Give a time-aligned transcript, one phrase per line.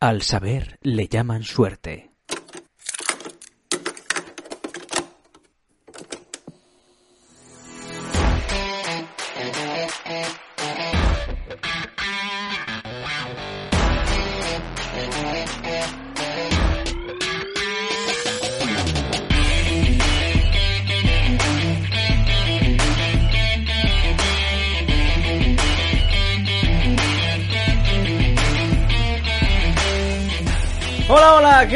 [0.00, 2.07] Al saber le llaman suerte.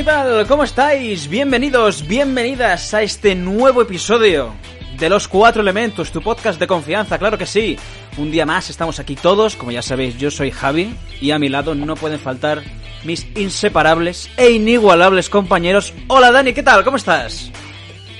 [0.02, 0.48] ¿Qué tal?
[0.48, 1.28] ¿Cómo estáis?
[1.28, 4.52] Bienvenidos, bienvenidas a este nuevo episodio
[4.98, 7.78] de Los Cuatro Elementos, tu podcast de confianza, claro que sí.
[8.18, 11.48] Un día más estamos aquí todos, como ya sabéis, yo soy Javi y a mi
[11.48, 12.64] lado no pueden faltar
[13.04, 15.94] mis inseparables e inigualables compañeros.
[16.08, 16.82] Hola Dani, ¿qué tal?
[16.82, 17.52] ¿Cómo estás?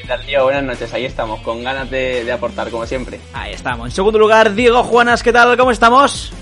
[0.00, 0.44] ¿Qué tal, tío?
[0.44, 3.19] Buenas noches, ahí estamos, con ganas de, de aportar, como siempre.
[3.33, 3.88] Ahí estamos.
[3.88, 5.56] En segundo lugar, Diego Juanas, ¿qué tal?
[5.56, 6.33] ¿Cómo estamos?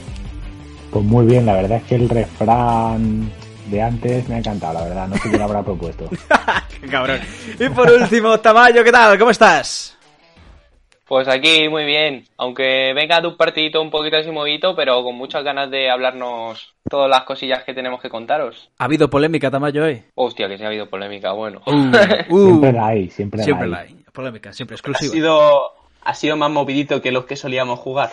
[0.91, 3.33] Pues muy bien, la verdad es que el refrán
[3.71, 6.09] de antes me ha encantado, la verdad, no sé qué lo habrá propuesto.
[6.81, 7.21] Qué cabrón.
[7.59, 9.19] Y por último, Tamayo, ¿qué tal?
[9.19, 9.97] ¿Cómo estás?
[11.07, 15.17] Pues aquí muy bien, aunque venga de un partidito un poquito así movido, pero con
[15.17, 18.71] muchas ganas de hablarnos todas las cosillas que tenemos que contaros.
[18.79, 20.03] ¿Ha habido polémica, Tamayo, hoy?
[20.15, 21.61] Hostia, que se ha habido polémica, bueno.
[21.67, 21.91] Uh,
[22.47, 23.89] Siempre la hay, siempre, siempre la la hay.
[23.89, 24.05] hay.
[24.13, 25.13] Polémica, siempre Ha exclusiva.
[25.13, 28.11] sido, ha sido más movidito que los que solíamos jugar.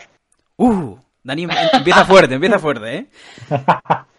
[0.58, 3.06] Uh, Dani em- empieza fuerte, empieza fuerte, ¿eh?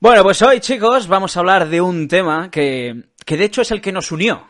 [0.00, 3.70] Bueno, pues hoy, chicos, vamos a hablar de un tema que, que de hecho es
[3.70, 4.46] el que nos unió,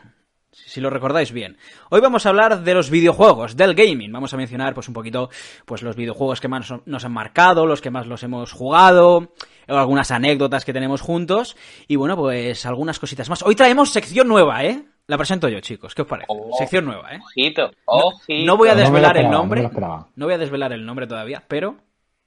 [0.51, 1.57] si lo recordáis bien.
[1.89, 4.11] Hoy vamos a hablar de los videojuegos, del gaming.
[4.11, 5.29] Vamos a mencionar, pues, un poquito,
[5.65, 9.33] pues, los videojuegos que más nos han marcado, los que más los hemos jugado,
[9.67, 13.41] algunas anécdotas que tenemos juntos, y bueno, pues, algunas cositas más.
[13.43, 14.83] Hoy traemos sección nueva, ¿eh?
[15.07, 16.27] La presento yo, chicos, ¿qué os parece?
[16.29, 16.55] Oh.
[16.55, 17.19] Sección nueva, ¿eh?
[17.19, 18.45] Ojito, ojito.
[18.45, 19.67] No voy a No desvelar el nombre.
[20.15, 21.77] No voy a desvelar el nombre todavía, pero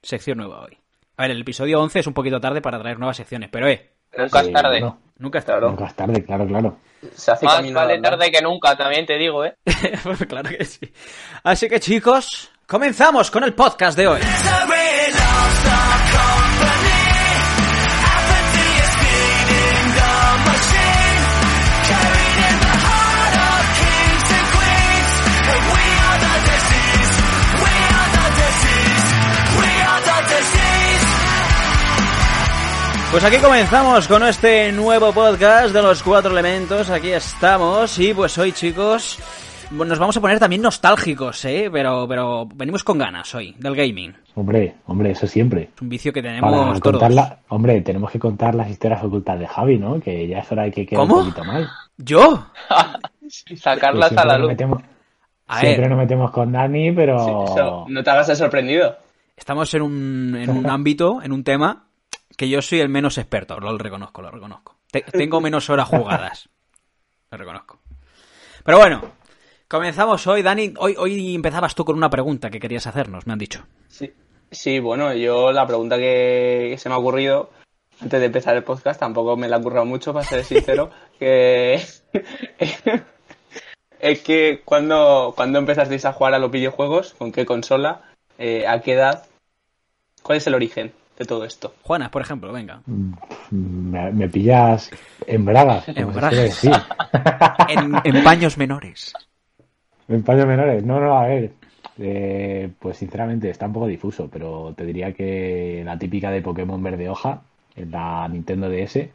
[0.02, 0.81] sección nueva hoy.
[1.16, 3.90] A ver, el episodio 11 es un poquito tarde para traer nuevas secciones, pero eh,
[4.16, 4.92] Nunca Sí, es tarde.
[5.18, 5.52] nunca está.
[5.52, 5.70] Claro.
[5.70, 6.76] nunca es tarde, claro, claro.
[7.14, 9.56] Se hace Más camino vale tarde que nunca, también te digo, ¿eh?
[10.28, 10.92] claro que sí.
[11.42, 14.20] Así que chicos, comenzamos con el podcast de hoy.
[33.12, 36.88] Pues aquí comenzamos con este nuevo podcast de los cuatro elementos.
[36.88, 39.18] Aquí estamos y pues hoy chicos
[39.70, 41.68] nos vamos a poner también nostálgicos, ¿eh?
[41.72, 44.14] Pero, pero venimos con ganas hoy del gaming.
[44.34, 45.70] Hombre, hombre, eso siempre.
[45.74, 46.80] Es un vicio que tenemos Para todos.
[46.80, 50.00] contar la- hombre, tenemos que contar las historias ocultas de Javi, ¿no?
[50.00, 51.18] Que ya es hora de que quede ¿Cómo?
[51.18, 51.68] un poquito mal.
[51.98, 52.46] ¿Yo?
[53.56, 54.48] Sacarlas a la nos luz.
[54.50, 54.82] metemos-
[55.48, 57.18] A siempre ver, nos metemos con Dani, pero...
[57.18, 58.96] Sí, eso, no te hagas el sorprendido.
[59.36, 61.86] estamos en un, en un ámbito, en un tema
[62.42, 64.74] que yo soy el menos experto, lo reconozco, lo reconozco.
[64.90, 66.48] Te- tengo menos horas jugadas.
[67.30, 67.78] Lo reconozco.
[68.64, 69.00] Pero bueno,
[69.68, 70.42] comenzamos hoy.
[70.42, 73.64] Dani, hoy, hoy empezabas tú con una pregunta que querías hacernos, me han dicho.
[73.86, 74.12] Sí,
[74.50, 77.50] sí bueno, yo la pregunta que, que se me ha ocurrido
[78.00, 81.74] antes de empezar el podcast, tampoco me la ha ocurrido mucho, para ser sincero, que
[84.00, 88.02] es que cuando, cuando empezasteis a jugar a los videojuegos, con qué consola,
[88.38, 89.26] Eh, a qué edad,
[90.24, 91.74] cuál es el origen de todo esto.
[91.82, 92.80] Juanas, por ejemplo, venga.
[92.86, 93.12] Mm,
[93.90, 94.90] Me, me pillas
[95.26, 96.36] en bragas, En bragas.
[96.36, 96.72] decir.
[97.68, 99.12] En, en paños menores.
[100.08, 101.52] En paños menores, no, no, a ver.
[101.98, 106.82] eh, pues sinceramente está un poco difuso, pero te diría que la típica de Pokémon
[106.82, 107.42] verde hoja,
[107.76, 109.08] en la Nintendo DS,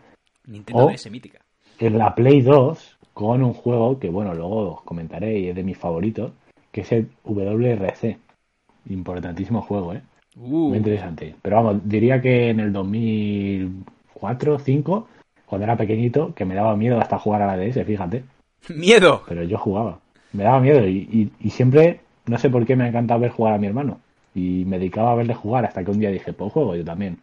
[0.48, 0.88] Nintendo.
[0.88, 1.40] DS mítica.
[1.80, 5.64] en la Play 2, con un juego que, bueno, luego os comentaré y es de
[5.64, 6.32] mis favoritos,
[6.72, 8.18] que es el WRC.
[8.90, 10.02] Importantísimo juego, ¿eh?
[10.40, 11.36] Uh, Muy interesante.
[11.42, 15.08] Pero vamos, diría que en el 2004 2005,
[15.46, 18.24] cuando era pequeñito, que me daba miedo hasta jugar a la DS, fíjate.
[18.70, 19.24] ¡Miedo!
[19.28, 20.00] Pero yo jugaba.
[20.34, 23.32] Me daba miedo y, y- y siempre, no sé por qué me ha encantado ver
[23.32, 24.00] jugar a mi hermano.
[24.36, 27.20] Y me dedicaba a verle jugar hasta que un día dije, pues juego yo también.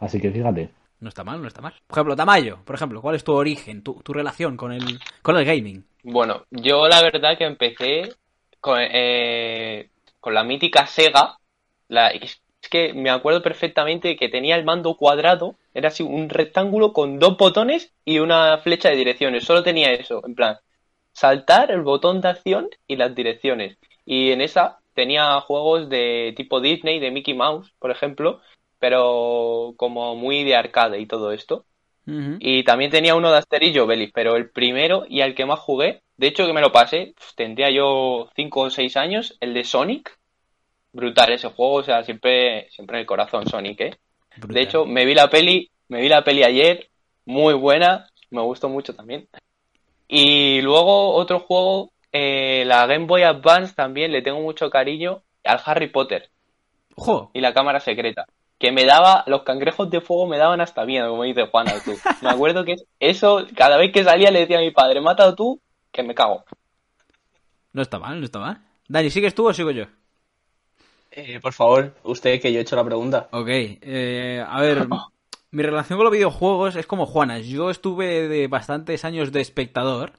[0.00, 0.68] Así que fíjate.
[1.00, 1.74] No está mal, no está mal.
[1.86, 5.36] Por ejemplo, Tamayo, por ejemplo, ¿cuál es tu origen, tu, tu relación con el, con
[5.36, 5.84] el gaming?
[6.02, 8.12] Bueno, yo la verdad que empecé
[8.60, 9.88] con, eh,
[10.20, 11.36] con la mítica Sega.
[11.88, 12.40] La, es
[12.70, 17.36] que me acuerdo perfectamente que tenía el mando cuadrado, era así un rectángulo con dos
[17.36, 19.44] botones y una flecha de direcciones.
[19.44, 20.58] Solo tenía eso, en plan,
[21.12, 23.78] saltar, el botón de acción y las direcciones.
[24.04, 28.40] Y en esa tenía juegos de tipo Disney, de Mickey Mouse, por ejemplo,
[28.78, 31.64] pero como muy de arcade y todo esto.
[32.38, 35.58] Y también tenía uno de Asterix y Obelix, pero el primero y al que más
[35.58, 39.54] jugué, de hecho que me lo pasé, pf, tendría yo 5 o 6 años, el
[39.54, 40.16] de Sonic.
[40.96, 43.98] Brutal ese juego, o sea, siempre, siempre en el corazón Sonic, ¿eh?
[44.38, 44.54] Brutal.
[44.54, 46.88] De hecho, me vi la peli Me vi la peli ayer,
[47.26, 49.28] muy buena, me gustó mucho también.
[50.08, 55.60] Y luego otro juego, eh, la Game Boy Advance también, le tengo mucho cariño al
[55.66, 56.30] Harry Potter
[56.94, 57.30] ¡Ojo!
[57.34, 58.24] y la cámara secreta.
[58.58, 61.92] Que me daba, los cangrejos de fuego me daban hasta miedo, como dice Juana, tú.
[62.22, 65.60] Me acuerdo que eso, cada vez que salía le decía a mi padre, mata tú,
[65.92, 66.42] que me cago.
[67.74, 68.62] No está mal, no está mal.
[68.88, 69.84] Dani, ¿sigues tú o sigo yo?
[71.18, 73.28] Eh, por favor, usted que yo he hecho la pregunta.
[73.32, 74.86] Ok, eh, a ver,
[75.50, 77.38] mi relación con los videojuegos es como Juana.
[77.38, 80.12] Yo estuve de bastantes años de espectador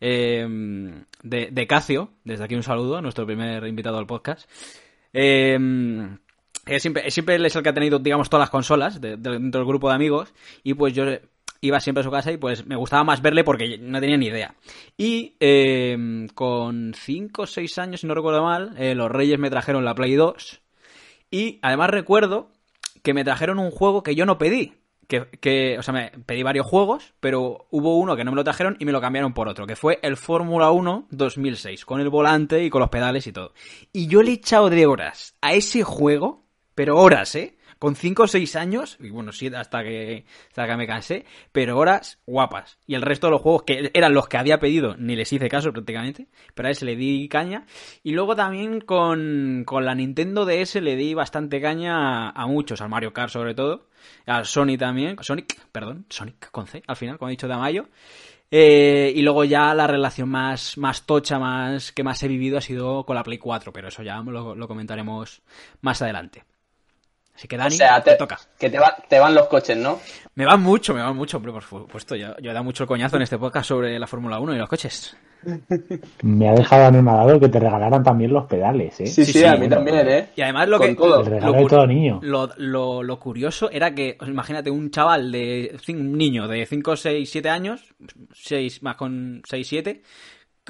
[0.00, 0.46] eh,
[1.22, 2.10] de, de Cacio.
[2.24, 4.48] Desde aquí un saludo a nuestro primer invitado al podcast.
[5.12, 5.58] Eh,
[6.78, 9.68] siempre, siempre es el que ha tenido, digamos, todas las consolas de- de- dentro del
[9.68, 10.32] grupo de amigos.
[10.62, 11.04] Y pues yo
[11.60, 14.26] iba siempre a su casa y pues me gustaba más verle porque no tenía ni
[14.26, 14.54] idea.
[14.96, 19.50] Y eh, con 5 o 6 años, si no recuerdo mal, eh, los Reyes me
[19.50, 20.60] trajeron la Play 2.
[21.30, 22.50] Y además recuerdo
[23.02, 24.74] que me trajeron un juego que yo no pedí.
[25.06, 28.44] Que, que, o sea, me pedí varios juegos, pero hubo uno que no me lo
[28.44, 32.10] trajeron y me lo cambiaron por otro, que fue el Fórmula 1 2006, con el
[32.10, 33.54] volante y con los pedales y todo.
[33.90, 36.44] Y yo le he echado de horas a ese juego,
[36.74, 37.56] pero horas, ¿eh?
[37.78, 41.78] Con 5 o 6 años, y bueno, sí, hasta que, hasta que me cansé, pero
[41.78, 42.78] horas guapas.
[42.86, 45.48] Y el resto de los juegos que eran los que había pedido, ni les hice
[45.48, 47.66] caso prácticamente, pero a ese le di caña.
[48.02, 52.88] Y luego también con, con la Nintendo DS le di bastante caña a, muchos, al
[52.88, 53.86] Mario Kart sobre todo,
[54.26, 57.88] al Sony también, Sonic, perdón, Sonic con C, al final, como he dicho de Amayo.
[58.50, 62.62] Eh, y luego ya la relación más, más tocha, más que más he vivido ha
[62.62, 65.42] sido con la Play 4, pero eso ya lo comentaremos
[65.82, 66.44] más adelante.
[67.38, 68.36] Así que Dani, o sea, te, te, toca.
[68.58, 70.00] que te, va- te van los coches, ¿no?
[70.34, 72.16] Me van mucho, me van mucho, hombre, por supuesto.
[72.16, 74.58] Yo, yo he dado mucho el coñazo en este podcast sobre la Fórmula 1 y
[74.58, 75.16] los coches.
[76.22, 79.06] Me ha dejado anonadado que te regalaran también los pedales, ¿eh?
[79.06, 79.76] Sí, Sí, sí, sí, a mí bueno.
[79.76, 80.28] también, ¿eh?
[80.34, 80.94] Y además lo Con que...
[80.96, 81.20] todo.
[81.22, 82.18] El lo de todo niño.
[82.24, 85.78] Lo, lo- lo curioso era que, imagínate, un chaval de.
[85.88, 87.94] Un niño de 5, 6, 7 años,
[88.34, 90.02] 6 más con 6, 7.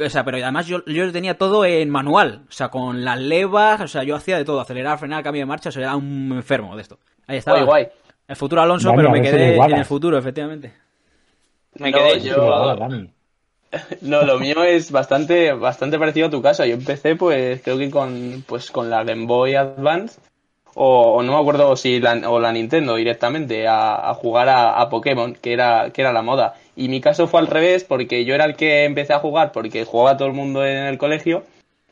[0.05, 2.43] O sea, pero además yo, yo lo tenía todo en manual.
[2.49, 5.47] O sea, con las levas, o sea, yo hacía de todo: acelerar, frenar, cambio de
[5.47, 5.69] marcha.
[5.69, 6.99] O sea, era un enfermo de esto.
[7.27, 7.59] Ahí estaba.
[7.63, 7.89] Guay, guay.
[8.27, 10.75] El futuro Alonso, Dani, pero me quedé en el futuro, efectivamente.
[11.79, 12.77] Me No, quedé yo-.
[14.01, 16.65] No, lo mío es bastante, bastante parecido a tu caso.
[16.65, 20.21] Yo empecé, pues, creo que con, pues, con la Game Boy Advance,
[20.75, 24.81] o, o no me acuerdo si la, o la Nintendo directamente, a, a jugar a,
[24.81, 26.55] a Pokémon, que era, que era la moda.
[26.79, 29.85] Y mi caso fue al revés, porque yo era el que empecé a jugar, porque
[29.85, 31.43] jugaba todo el mundo en el colegio,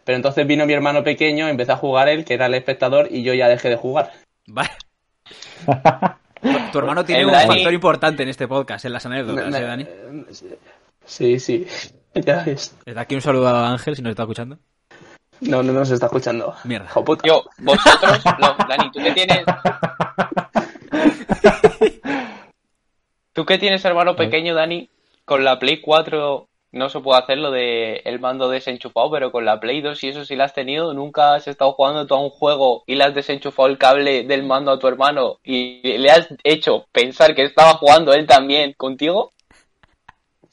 [0.05, 3.25] pero entonces vino mi hermano pequeño, empecé a jugar él, que era el espectador, y
[3.25, 4.13] yo ya dejé de jugar.
[4.47, 4.71] Vale.
[6.71, 9.63] Tu, hermano tiene El un Dani- factor importante en este podcast, en las anécdotas, ¿eh,
[9.63, 9.87] Dani?
[11.05, 11.67] Sí, sí.
[12.15, 12.75] Ya ves.
[12.87, 14.59] Desde aquí un saludo a Ángel, si nos está escuchando.
[15.41, 16.55] No, no nos está escuchando.
[16.65, 16.89] Mierda.
[17.25, 19.45] Yo, vosotros, no, Dani, tú que tienes.
[23.37, 24.89] Tú que tienes hermano pequeño, Dani,
[25.27, 29.45] con la Play 4 no se puede hacer lo de el mando desenchufado, pero con
[29.45, 32.23] la Play 2, si eso sí la has tenido, nunca has estado jugando tú a
[32.23, 36.11] un juego y le has desenchufado el cable del mando a tu hermano y le
[36.11, 39.33] has hecho pensar que estaba jugando él también contigo.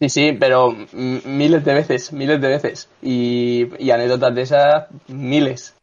[0.01, 2.89] Sí, sí, pero miles de veces, miles de veces.
[3.01, 5.73] Y, y anécdotas de esas, miles.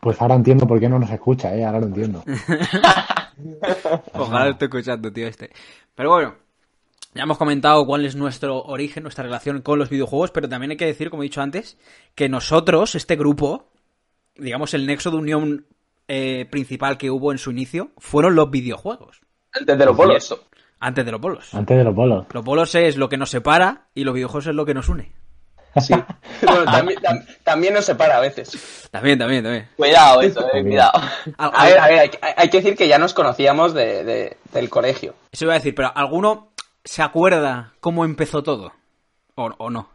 [0.00, 1.62] Pues ahora entiendo por qué no nos escucha, ¿eh?
[1.62, 2.24] Ahora lo entiendo.
[4.12, 5.50] Ojalá lo esté escuchando, tío, este.
[5.94, 6.34] Pero bueno,
[7.14, 10.76] ya hemos comentado cuál es nuestro origen, nuestra relación con los videojuegos, pero también hay
[10.76, 11.78] que decir, como he dicho antes,
[12.14, 13.68] que nosotros, este grupo,
[14.36, 15.66] digamos, el nexo de unión
[16.08, 19.20] eh, principal que hubo en su inicio, fueron los videojuegos,
[19.52, 20.40] Antes de los bolos.
[20.80, 21.54] Antes de los bolos.
[21.54, 22.26] Antes de los bolos.
[22.32, 25.12] Los bolos es lo que nos separa y los videojuegos es lo que nos une.
[25.80, 25.94] Sí.
[26.42, 28.88] Bueno, también, tam- también nos separa a veces.
[28.90, 29.68] También, también, también.
[29.76, 30.66] Cuidado, eso, eh, También.
[30.66, 30.92] cuidado.
[31.38, 34.36] A ver, a ver, hay, que- hay que decir que ya nos conocíamos de, de-
[34.52, 35.14] del colegio.
[35.30, 36.48] Eso iba a decir, pero ¿alguno
[36.84, 38.72] se acuerda cómo empezó todo?
[39.36, 39.88] ¿O, o no?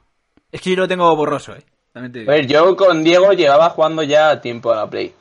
[0.52, 1.64] Es que yo lo tengo borroso, ¿eh?
[1.92, 5.14] También te A ver, yo con Diego llevaba jugando ya tiempo a la Play.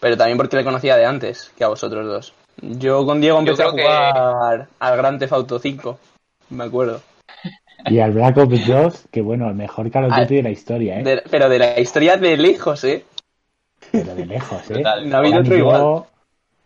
[0.00, 2.34] Pero también porque le conocía de antes que a vosotros dos.
[2.60, 5.98] Yo con Diego empecé a que- jugar al Grand Theft Auto 5.
[6.50, 7.00] Me acuerdo.
[7.86, 11.00] Y al Black Ops 2, que bueno, el mejor Call of Duty de la historia,
[11.00, 11.04] ¿eh?
[11.04, 13.04] De- pero de la historia de lejos, ¿eh?
[13.92, 14.74] Pero de lejos, ¿eh?
[14.74, 15.08] Total.
[15.08, 15.80] No ha habido otro igual.
[15.80, 16.06] yo-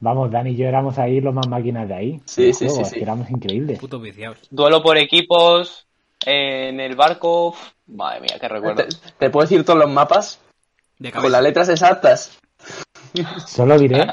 [0.01, 2.21] Vamos, Dani y yo éramos ahí los más máquinas de ahí.
[2.25, 3.79] Sí, sí, juego, sí, éramos increíbles.
[3.79, 4.39] Putos viciados.
[4.51, 5.87] Duelo por equipos,
[6.27, 7.55] en el barco.
[7.87, 8.83] Madre mía, qué recuerdo.
[8.85, 10.41] Te, te puedo decir todos los mapas
[10.99, 12.37] De con las letras exactas.
[13.47, 14.07] Solo diré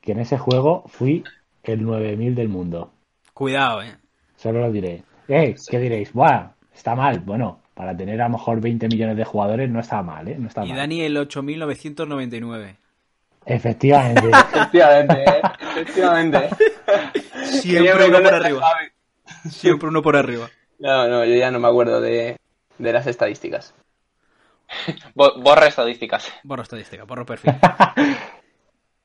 [0.00, 1.24] que en ese juego fui
[1.64, 2.90] el 9000 del mundo.
[3.34, 3.96] Cuidado, ¿eh?
[4.36, 5.02] Solo lo diré.
[5.28, 6.12] Eh, ¿qué diréis?
[6.12, 7.20] Buah, está mal.
[7.20, 10.36] Bueno, para tener a lo mejor 20 millones de jugadores no está mal, ¿eh?
[10.38, 10.76] No está Y mal.
[10.78, 12.76] Dani el 8999.
[13.46, 14.28] Efectivamente.
[14.28, 15.42] Efectivamente, ¿eh?
[15.60, 16.48] Efectivamente.
[17.44, 18.62] Siempre uno por arriba.
[19.50, 20.48] Siempre uno por arriba.
[20.78, 22.36] No, no, yo ya no me acuerdo de,
[22.78, 23.74] de las estadísticas.
[25.14, 26.32] Bo- Borra estadísticas.
[26.44, 27.54] Borro estadística, borro perfil.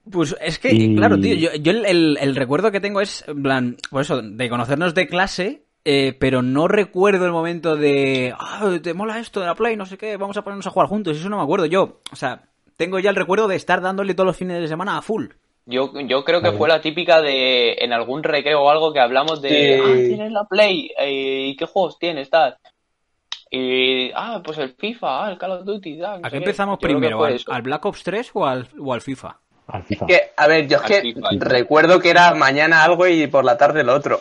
[0.09, 3.25] Pues es que, Y- claro, tío, yo, yo el, el- el recuerdo que tengo es,
[3.27, 8.33] en plan, pues eso, de conocernos de clase, eh, pero no recuerdo el momento de,
[8.37, 10.89] ah, te mola esto de la Play, no sé qué, vamos a ponernos a jugar
[10.89, 12.01] juntos, eso no me acuerdo yo.
[12.11, 12.43] O sea,
[12.75, 15.27] tengo ya el recuerdo de estar dándole todos los fines de semana a full.
[15.65, 19.41] Yo, yo creo que fue la típica de en algún recreo o algo que hablamos
[19.41, 19.81] de, Sí.
[19.81, 22.29] ah, tienes la Play, eh, ¿y qué juegos tienes?
[22.29, 22.57] Tal.
[23.49, 26.87] Y, ah, pues el FIFA, ah, el Call of Duty, no ¿A qué empezamos que
[26.87, 27.17] primero?
[27.17, 27.51] fue ¿Al, eso.
[27.51, 29.37] al Black Ops 3 o al, o al FIFA?
[29.67, 30.05] Al FIFA.
[30.05, 31.29] Que, a ver, yo es que FIFA.
[31.39, 34.19] recuerdo que era mañana algo y por la tarde lo otro.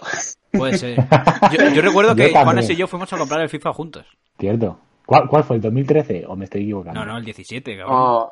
[0.52, 0.96] Puede ser.
[1.52, 2.44] Yo, yo recuerdo Yo que también.
[2.44, 4.06] Juanes y yo fuimos a comprar el FIFA juntos.
[4.38, 4.78] Cierto.
[5.04, 5.56] ¿Cuál, ¿Cuál fue?
[5.56, 6.24] ¿El 2013?
[6.26, 6.98] ¿O me estoy equivocando?
[7.00, 7.94] No, no, el 17, cabrón.
[7.96, 8.30] Oh,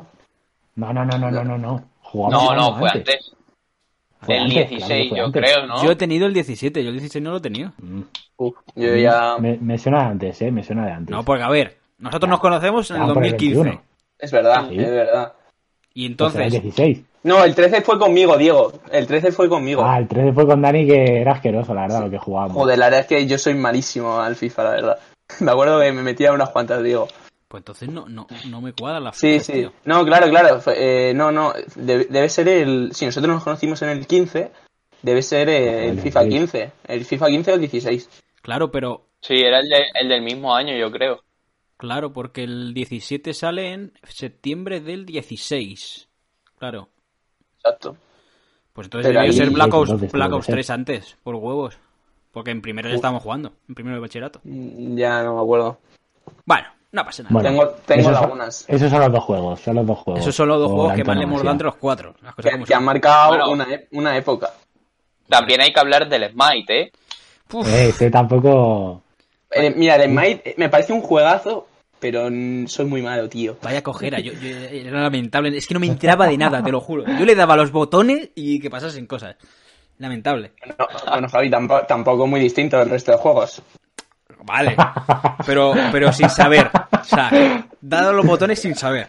[0.77, 1.59] No, no, no, no, no, no.
[1.59, 1.85] no.
[2.01, 3.33] Jugamos No, no, fue antes.
[4.23, 5.43] Fue El antes, claro que 16, fue yo antes.
[5.43, 5.85] creo, ¿no?
[5.85, 7.73] Yo he tenido el 17, yo el 16 no lo he tenido.
[7.79, 8.01] Mm.
[8.39, 9.37] uf, yo ya...
[9.39, 10.51] Me, me suena de antes, ¿eh?
[10.51, 11.11] Me suena de antes.
[11.15, 13.55] No, porque a ver, nosotros nos conocemos en el Ah, por el 2015.
[13.63, 13.83] 21.
[14.19, 14.79] Es verdad, Sí.
[14.81, 15.33] es verdad.
[15.95, 17.07] Y Pues será el entonces, 16.
[17.23, 18.73] No, el 13 fue conmigo, Diego.
[18.91, 19.83] El 13 fue conmigo.
[19.85, 22.57] Ah, el 13 fue con Dani que era asqueroso, la verdad, lo que jugábamos.
[22.57, 24.99] Joder, la verdad es que yo soy malísimo al FIFA, la verdad.
[25.41, 27.09] Me acuerdo que me metía unas cuantas, Diego.
[27.49, 29.53] pues entonces no, no, no me cuadra la Sí, fecha, sí.
[29.53, 29.73] tío.
[29.85, 30.61] No, claro, claro.
[30.61, 31.53] fue- eh, no, no.
[31.77, 32.91] Debe, debe ser el.
[32.93, 34.51] Si nosotros nos conocimos en el 15,
[35.03, 36.51] debe ser el El FIFA 16.
[36.51, 36.73] 15.
[36.89, 38.11] El FIFA 15 o el 16.
[38.43, 41.21] Claro, pero Sí, era el, de- el del mismo año, yo creo.
[41.77, 46.09] Claro, porque el 17 sale en septiembre del 16.
[46.59, 46.89] Claro.
[47.59, 47.97] Exacto.
[48.73, 50.55] Pues entonces Pero ahí- ser Black Ops, entonces Black Ops ser.
[50.57, 51.79] 3 antes, por huevos.
[52.33, 54.41] Porque en primero ya estábamos jugando, en primero de bachillerato.
[54.43, 55.79] Mm, Ya no me acuerdo.
[56.45, 57.33] Bueno, no pasa nada.
[57.33, 58.57] Bueno, Tengo- tengo esos lagunas.
[58.57, 60.21] Son, esos son los dos juegos, son los dos juegos.
[60.21, 61.45] Esos son los dos juegos que más le hemos antonomasia.
[61.45, 62.15] dado entre los cuatro.
[62.23, 63.51] Las cosas Que, como que han marcado Bueno.
[63.51, 64.51] una, e- una época.
[65.29, 66.93] También hay que hablar del Smite, ¿eh?
[67.53, 69.04] Uf, Eh, este tampoco...
[69.55, 71.69] Eh, mira, el Smite eh, me parece un juegazo,
[72.01, 72.29] pero
[72.67, 73.57] soy muy malo, tío.
[73.63, 75.57] Vaya cojera, yo, yo- era lamentable.
[75.57, 77.05] Es que no me enteraba de nada, te lo juro.
[77.19, 79.37] Yo le daba los botones y que pasasen cosas.
[79.99, 80.53] Lamentable.
[80.79, 83.63] No, bueno, Javi, tampoco, tampoco muy distinto del resto de juegos.
[84.47, 84.77] Vale.
[85.47, 86.69] Pero, pero sin saber.
[87.01, 89.09] O sea, dado los botones sin saber.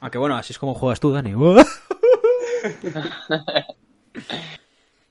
[0.00, 1.32] Aunque bueno, así es como juegas tú, Dani.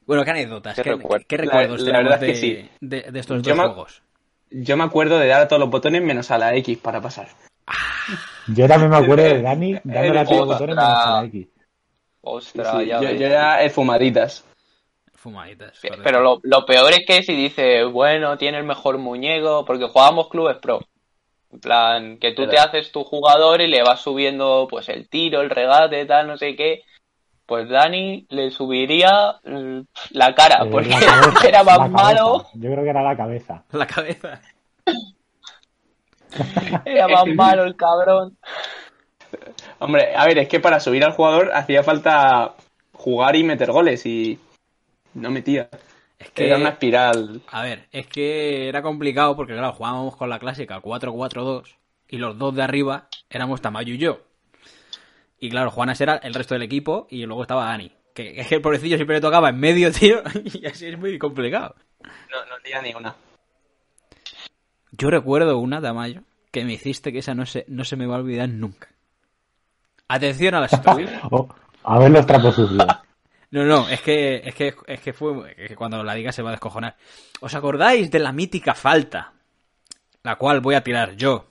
[0.05, 1.25] bueno, qué anécdotas, Qué qué, recuerdo.
[1.27, 2.69] qué recuerdos La- la tenemos verdad de, es que sí.
[2.79, 4.01] de, de estos Yo dos me- juegos.
[4.49, 7.27] Yo me acuerdo de dar a todos los botones menos a la X para pasar.
[8.47, 11.47] Yo también me acuerdo de Dani dándole a todos los botones menos a la X.
[12.21, 14.45] Ostras, Sí, ya yo, yo era el fumaditas.
[15.13, 15.79] Fumaditas.
[15.79, 16.03] Correcto.
[16.03, 20.29] Pero lo, lo peor es que si dice, bueno, tiene el mejor muñeco, porque jugábamos
[20.29, 20.81] clubes pro.
[21.51, 25.41] En plan, que tú te haces tu jugador y le vas subiendo pues el tiro,
[25.41, 26.83] el regate, tal, no sé qué.
[27.45, 29.79] Pues Dani le subiría mm,
[30.11, 33.63] la cara, Eh, porque la cabeza, era más malo, Yo creo que era la cabeza.
[33.71, 34.41] La cabeza.
[36.85, 38.37] era más malo el cabrón.
[39.79, 42.55] Hombre, a ver, es que para subir al jugador hacía falta
[42.93, 44.39] jugar y meter goles y
[45.13, 45.69] no metía.
[46.17, 47.41] Es que, Era una espiral.
[47.51, 51.75] a ver, es que era complicado porque, claro, jugábamos con la clásica 4-4-2
[52.07, 54.19] y los dos de arriba éramos Tamayo y yo.
[55.39, 57.91] Y claro, Juanas era el resto del equipo y luego estaba Dani.
[58.13, 61.17] Que es que el pobrecillo siempre le tocaba en medio, tío, y así es muy
[61.19, 61.75] complicado.
[62.03, 63.15] No, no tenía ni una.
[64.91, 68.15] Yo recuerdo una, Tamayo, que me hiciste que esa no se, no se me va
[68.15, 68.89] a olvidar nunca.
[70.07, 71.09] Atención a la situación.
[71.31, 71.49] Oh,
[71.83, 72.85] a ver los trapos sucios.
[73.51, 76.41] No, no, es que, es que, es que fue, es que cuando la diga se
[76.41, 76.95] va a descojonar.
[77.41, 79.33] ¿Os acordáis de la mítica falta?
[80.23, 81.45] La cual voy a tirar yo.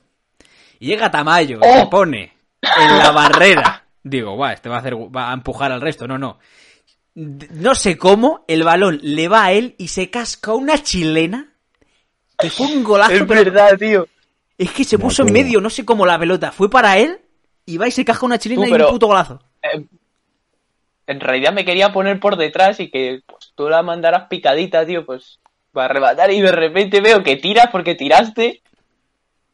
[0.79, 2.34] Y llega Tamayo y se pone
[2.79, 3.83] en la barrera.
[4.03, 6.07] Digo, guau, este va a hacer, va a empujar al resto.
[6.07, 6.39] No, no.
[7.15, 11.53] No sé cómo, el balón le va a él y se casca una chilena.
[12.37, 14.07] Que fue un golazo, pero verdad, tío.
[14.57, 17.19] es que se puso en medio, no sé cómo la pelota fue para él.
[17.65, 19.41] Y va y se casca una chilena Tú, y un puto golazo.
[19.63, 19.85] Eh,
[21.07, 25.05] en realidad me quería poner por detrás y que pues, tú la mandaras picadita, tío,
[25.05, 25.39] pues
[25.71, 28.61] para arrebatar y de repente veo que tiras porque tiraste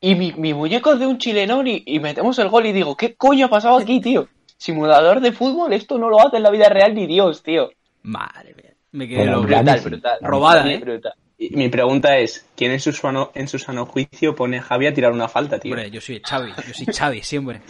[0.01, 2.97] y mi, mi muñeco es de un chilenón y, y metemos el gol y digo,
[2.97, 4.27] ¿qué coño ha pasado aquí, tío?
[4.57, 7.69] Simulador de fútbol, esto no lo hace en la vida real ni Dios, tío.
[8.03, 8.71] Madre mía.
[8.91, 10.17] Me quedé Brutal, brutal.
[10.21, 10.77] Robada, ¿eh?
[10.79, 11.13] brutal.
[11.37, 14.87] Y mi pregunta es, ¿quién en su sano, en su sano juicio pone a Javi
[14.87, 15.71] a tirar una falta, tío?
[15.73, 17.61] Hombre, yo soy Xavi, yo soy Xavi siempre.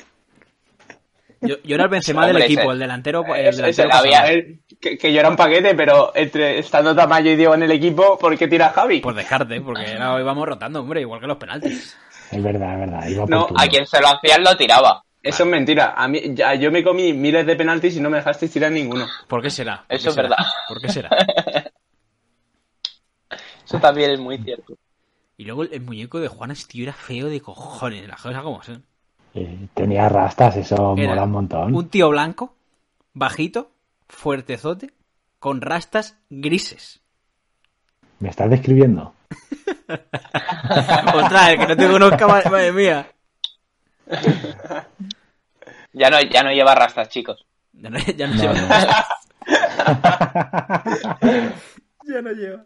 [1.43, 4.23] Yo, yo era el Benzema del Hombre, equipo, ese- el delantero, el delantero la había-
[4.79, 8.17] que, que yo era un paquete, pero entre estando Tamayo y Diego en el equipo,
[8.19, 8.99] ¿por qué tira a Javi?
[9.01, 11.97] Por dejarte, porque era, íbamos rotando, hombre, igual que los penaltis.
[12.31, 13.07] Es verdad, es verdad.
[13.07, 13.47] Iba No.
[13.57, 15.03] A quien se lo hacían lo tiraba.
[15.21, 15.93] Eso es mentira.
[15.95, 19.05] A mí, ya, yo me comí miles de penaltis y no me dejasteis tirar ninguno.
[19.27, 19.77] ¿Por qué será?
[19.79, 20.29] ¿Por qué Eso es será?
[20.29, 20.45] verdad.
[20.67, 21.09] ¿Por qué será?
[23.65, 24.75] Eso también es muy cierto.
[25.37, 28.07] Y luego el, el muñeco de Juanes, tío, era feo de cojones.
[28.07, 28.83] Las cosas como son.
[29.33, 31.73] Eh, tenía rastas, eso Era mola un montón.
[31.75, 32.53] Un tío blanco,
[33.13, 33.71] bajito,
[34.09, 34.91] fuertezote,
[35.39, 37.01] con rastas grises.
[38.19, 39.13] ¿Me estás describiendo?
[41.13, 43.07] Otra, el que no te conozca, ma- madre mía.
[45.93, 47.45] Ya no, ya no lleva rastas, chicos.
[47.73, 48.53] Ya no, ya no No, lleva.
[48.53, 48.67] no.
[52.07, 52.63] Ya no lleva.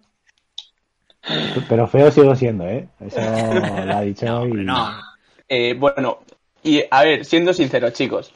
[1.70, 2.88] Pero feo sigo siendo, ¿eh?
[3.00, 4.44] Eso lo ha dicho No, y...
[4.44, 5.02] hombre, no.
[5.48, 6.20] Eh, bueno,
[6.64, 8.34] y a ver, siendo sinceros, chicos,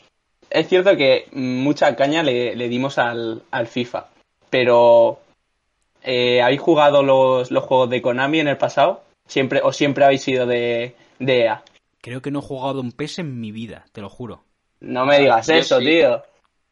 [0.50, 4.08] es cierto que mucha caña le, le dimos al, al FIFA,
[4.50, 5.20] pero
[6.04, 9.04] eh, ¿habéis jugado los, los juegos de Konami en el pasado?
[9.28, 11.64] Siempre, ¿O siempre habéis sido de, de EA?
[12.02, 14.44] Creo que no he jugado un PES en mi vida, te lo juro.
[14.80, 15.86] No me digas Yo eso, sí.
[15.86, 16.24] tío.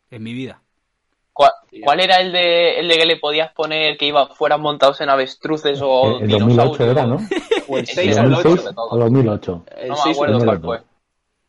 [0.09, 0.61] En mi vida.
[1.33, 1.51] ¿Cuál,
[1.83, 5.09] cuál era el de, el de que le podías poner que iba fueran montados en
[5.09, 6.89] avestruces o El, el 2008 dinosaurios?
[6.91, 7.17] era, ¿no?
[7.67, 8.81] O el Sí, 6 sí, o el 2006 8.
[8.89, 9.63] o 2008.
[9.77, 10.45] El No me 6 o el acuerdo 8.
[10.45, 10.81] cuál fue.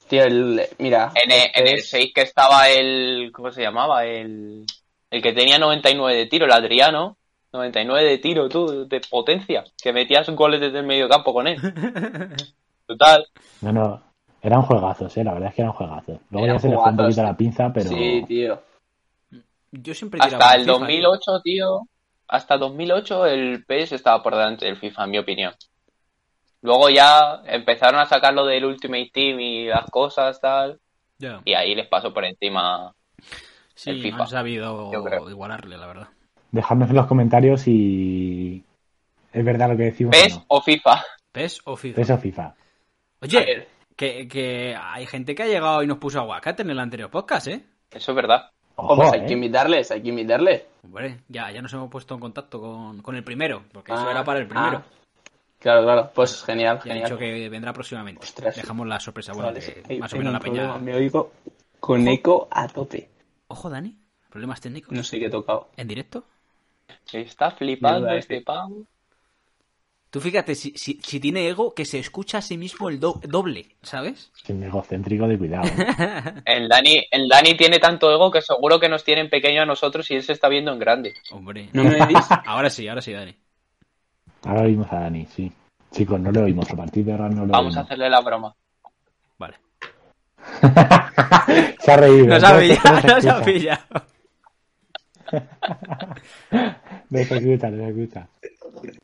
[0.08, 1.12] Tío, el, mira.
[1.14, 3.30] En el, en el es- 6 que estaba el...
[3.32, 4.04] ¿Cómo se llamaba?
[4.04, 4.66] El,
[5.11, 7.16] el que tenía 99 de tiro, el Adriano.
[7.52, 9.64] 99 de tiro, tú, de potencia.
[9.83, 11.61] Que metías goles desde el medio campo con él.
[12.87, 13.26] Total.
[13.61, 14.02] No, no,
[14.43, 15.25] eran juegazos, ¿eh?
[15.25, 16.19] La verdad es que eran juegazos.
[16.31, 17.88] Luego Eran ya se les fue un poquito la pinza, pero...
[17.88, 18.62] Sí, tío.
[19.71, 21.88] Yo siempre tiraba Hasta el FIFA, 2008, tío.
[22.28, 25.55] Hasta 2008 el PS estaba por delante del FIFA, en mi opinión.
[26.62, 30.81] Luego ya empezaron a sacar lo del Ultimate Team y las cosas, tal.
[31.19, 31.40] tío.
[31.45, 32.93] Y ahí les pasó por encima.
[33.75, 34.23] Sí, el FIFA.
[34.23, 34.90] han sabido
[35.28, 36.09] igualarle, la verdad.
[36.50, 38.64] Dejadme en los comentarios si
[39.33, 40.45] es verdad lo que decimos ¿PES o no.
[40.49, 41.05] o FIFA?
[41.33, 41.97] ¿PES o FIFA?
[41.97, 42.55] PES o FIFA.
[43.21, 47.11] Oye, que, que hay gente que ha llegado y nos puso aguacate en el anterior
[47.11, 47.64] podcast, ¿eh?
[47.90, 48.50] Eso es verdad.
[48.76, 49.26] Ojo, pues hay ¿eh?
[49.26, 50.62] que invitarles, hay que invitarles.
[50.85, 54.11] Hombre, ya, ya nos hemos puesto en contacto con, con el primero, porque eso Ah,
[54.12, 54.78] era para el primero.
[54.78, 54.93] ah.
[55.59, 56.11] Claro, claro.
[56.14, 57.05] Pues genial, Ya ha genial.
[57.11, 58.23] dicho que vendrá próximamente.
[58.25, 58.54] Ostras.
[58.54, 60.78] Dejamos la sorpresa, bueno, Vale, que más o menos la peña.
[60.78, 61.32] Me oigo
[61.80, 63.11] con eco a tope.
[63.49, 63.99] Ojo, Dani,
[64.30, 64.93] problemas técnicos.
[64.93, 65.69] No sé qué he tocado.
[65.76, 66.23] ¿En directo?
[67.13, 68.45] Está flipando este este.
[68.45, 68.83] pavo.
[70.11, 73.21] Tú fíjate, si, si, si tiene ego, que se escucha a sí mismo el do-
[73.25, 74.31] doble, ¿sabes?
[74.43, 75.69] Sin egocéntrico de cuidado.
[75.69, 76.35] ¿eh?
[76.47, 79.67] El Dani, el Dani tiene tanto ego que seguro que nos tiene en pequeño a
[79.67, 81.15] nosotros y él se está viendo en grande.
[81.31, 81.69] Hombre.
[81.75, 82.27] ¿No me veis?
[82.47, 83.37] Ahora sí, ahora sí, Dani.
[84.45, 85.53] Ahora oímos a Dani, sí.
[85.91, 86.71] Chicos, no lo oímos.
[86.71, 88.55] A partir de ahora no lo Vamos a hacerle la broma.
[89.37, 89.57] Vale.
[91.81, 92.27] Se ha reído.
[92.27, 93.83] Nos ha no, pillado, no se nos ha pillado.
[97.10, 97.23] Se
[98.49, 98.99] escucha.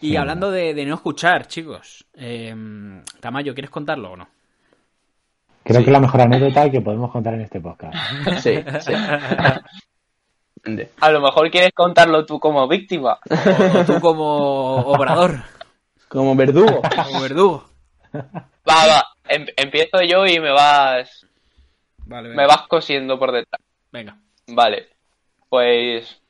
[0.00, 2.54] Y hablando de, de no escuchar, chicos, eh,
[3.20, 4.28] Tamayo, ¿quieres contarlo o no?
[5.62, 5.84] Creo Sí.
[5.84, 7.94] que es la mejor anécdota que podemos contar en este podcast.
[8.40, 8.92] Sí, sí.
[11.00, 13.18] A lo mejor quieres contarlo tú como víctima.
[13.30, 15.42] O, o tú como obrador,
[16.08, 16.82] Como verdugo.
[17.06, 17.64] como verdugo.
[18.14, 19.04] Va, va.
[19.28, 21.26] em- empiezo yo y me vas,
[22.04, 23.60] Vale, me vas cosiendo por detrás.
[23.92, 24.18] Venga.
[24.48, 24.88] Vale.
[25.50, 26.22] Pues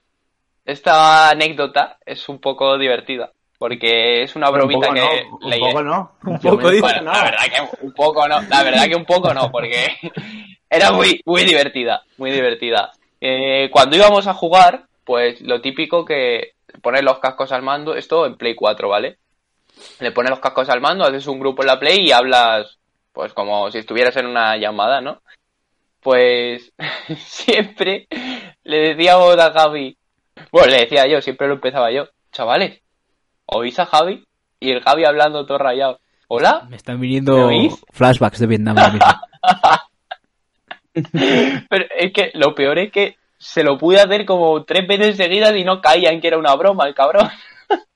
[0.64, 3.30] esta anécdota es un poco divertida.
[3.59, 6.12] Porque es una bromita un que no, un leí- poco no.
[6.24, 6.80] Un Yo poco dice.
[6.80, 9.87] Bueno, la verdad que un poco no, la verdad que un poco no, porque
[10.70, 12.90] era muy, muy divertida, muy divertida.
[13.20, 18.24] Eh, cuando íbamos a jugar, pues lo típico que poner los cascos al mando, esto
[18.24, 19.18] en Play 4, ¿vale?
[19.98, 22.78] Le pones los cascos al mando, haces un grupo en la Play y hablas,
[23.12, 25.20] pues como si estuvieras en una llamada, ¿no?
[26.00, 26.72] Pues
[27.18, 28.06] siempre
[28.64, 29.96] le decíamos a Javi,
[30.50, 32.80] bueno, le decía yo, siempre lo empezaba yo, chavales,
[33.46, 34.24] ¿oís a Javi?
[34.58, 36.00] Y el Javi hablando todo rayado.
[36.28, 36.66] ¿Hola?
[36.68, 37.50] Me están ¿Me viniendo
[37.92, 38.76] flashbacks de Vietnam.
[41.68, 45.56] Pero es que lo peor es que se lo pude hacer como tres veces seguidas
[45.56, 47.28] y no caía en que era una broma, el cabrón.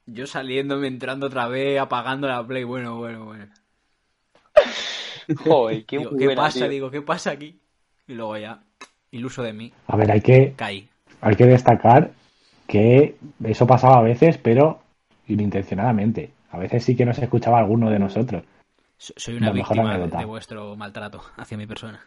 [0.06, 2.64] Yo saliéndome, entrando otra vez, apagando la play.
[2.64, 3.46] Bueno, bueno, bueno.
[5.44, 6.58] Joder, qué, Digo, buena, ¿Qué pasa?
[6.60, 6.68] tío.
[6.68, 7.60] Digo, ¿qué pasa aquí?
[8.06, 8.62] Y luego ya,
[9.10, 10.88] iluso de mí, A ver, hay que, caí.
[11.20, 12.10] hay que destacar
[12.66, 14.80] que eso pasaba a veces, pero
[15.26, 16.32] inintencionadamente.
[16.50, 18.44] A veces sí que no se escuchaba alguno de nosotros.
[18.96, 20.18] So- Soy una víctima de, anécdota.
[20.18, 22.00] de vuestro maltrato hacia mi persona.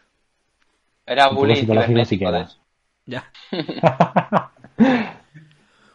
[1.06, 1.66] Era bullying.
[3.06, 3.24] Ya.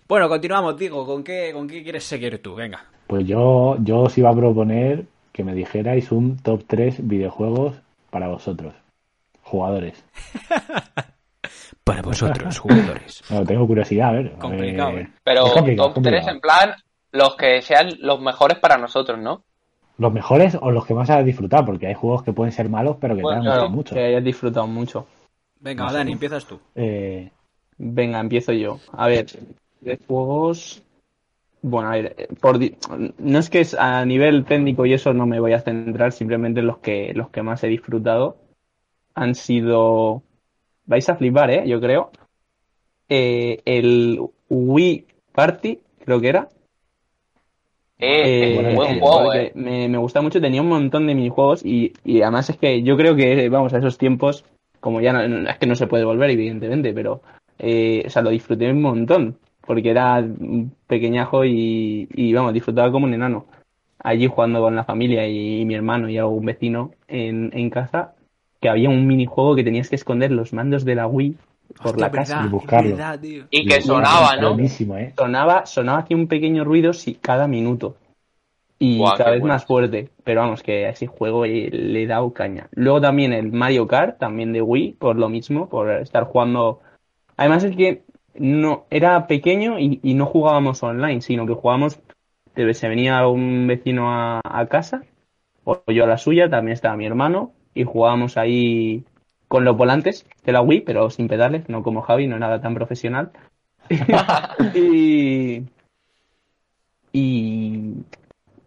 [0.08, 1.06] Bueno, continuamos, digo.
[1.06, 2.56] ¿Con qué, ¿Con qué quieres seguir tú?
[2.56, 2.86] Venga.
[3.08, 7.76] Pues yo, yo os iba a proponer que me dijerais un top 3 videojuegos
[8.12, 8.76] para vosotros,
[9.44, 10.04] jugadores.
[11.84, 13.24] Para vosotros, jugadores.
[13.30, 14.34] Bueno, tengo curiosidad, a ver.
[14.36, 15.02] a Complicado, ver.
[15.06, 15.10] ¿eh?
[15.24, 16.24] Pero Es complicado, top complicado.
[16.26, 16.74] 3 en plan,
[17.12, 19.44] los que sean los mejores para nosotros, ¿no?
[19.98, 22.98] Los mejores o los que más hayas disfrutado, porque hay juegos que pueden ser malos,
[23.00, 23.96] pero que Bueno, te han gustado Claro, mucho.
[23.96, 25.06] que hayas disfrutado mucho.
[25.60, 26.02] Venga, No sé.
[26.02, 26.60] Empiezas tú.
[26.76, 27.30] Eh,
[27.78, 28.80] Venga, empiezo yo.
[28.94, 29.26] A ver,
[29.82, 30.82] de juegos.
[31.62, 32.76] Bueno, a ver, eh, por di-
[33.18, 36.62] no es que es a nivel técnico y eso no me voy a centrar, simplemente
[36.62, 38.38] los que los que más he disfrutado
[39.16, 40.24] han sido
[40.86, 41.64] vais a flipar, ¿eh?
[41.68, 42.12] Yo creo.
[43.10, 46.50] Eh, el Wii Party, creo que era.
[48.00, 49.52] Eh, Eh, buen juego, eh.
[49.56, 52.98] me, me gusta mucho, tenía un montón de minijuegos y, y además es que yo
[52.98, 54.44] creo que, vamos, a esos tiempos,
[54.80, 57.22] como ya no, es que no se puede volver, evidentemente, pero,
[57.60, 60.26] eh, o sea, lo disfruté un montón, porque era
[60.88, 63.46] pequeñajo y, y, vamos, disfrutaba como un enano.
[64.00, 68.16] Allí jugando con la familia y, mi hermano y algún vecino en, en casa,
[68.64, 71.36] que había un minijuego que tenías que esconder los mandos de la Wii
[71.80, 72.36] por Hostia, la casa.
[72.36, 72.90] verdad, y buscarlo.
[72.92, 73.20] verdad.
[73.50, 74.54] Y que sonaba, ¿no?
[74.54, 75.12] Buenísimo, ¿eh?
[75.18, 77.98] sonaba, sonaba aquí un pequeño ruido sí, cada minuto.
[78.80, 79.56] Y cada vez bueno.
[79.56, 80.12] más fuerte.
[80.24, 82.70] Pero vamos, que a ese juego le he dado caña.
[82.72, 86.80] Luego también el Mario Kart, también de Wii, por lo mismo, por estar jugando.
[87.36, 88.04] Además es que
[88.36, 92.00] no era pequeño y, y no jugábamos online, sino que jugábamos.
[92.56, 95.04] Se venía un vecino a, a casa,
[95.66, 99.04] o yo a la suya, también estaba mi hermano, y jugábamos ahí
[99.48, 102.74] con los volantes de la Wii, pero sin pedales, no como Javi, no nada tan
[102.76, 103.32] profesional.
[104.76, 105.64] y,
[107.12, 107.94] y,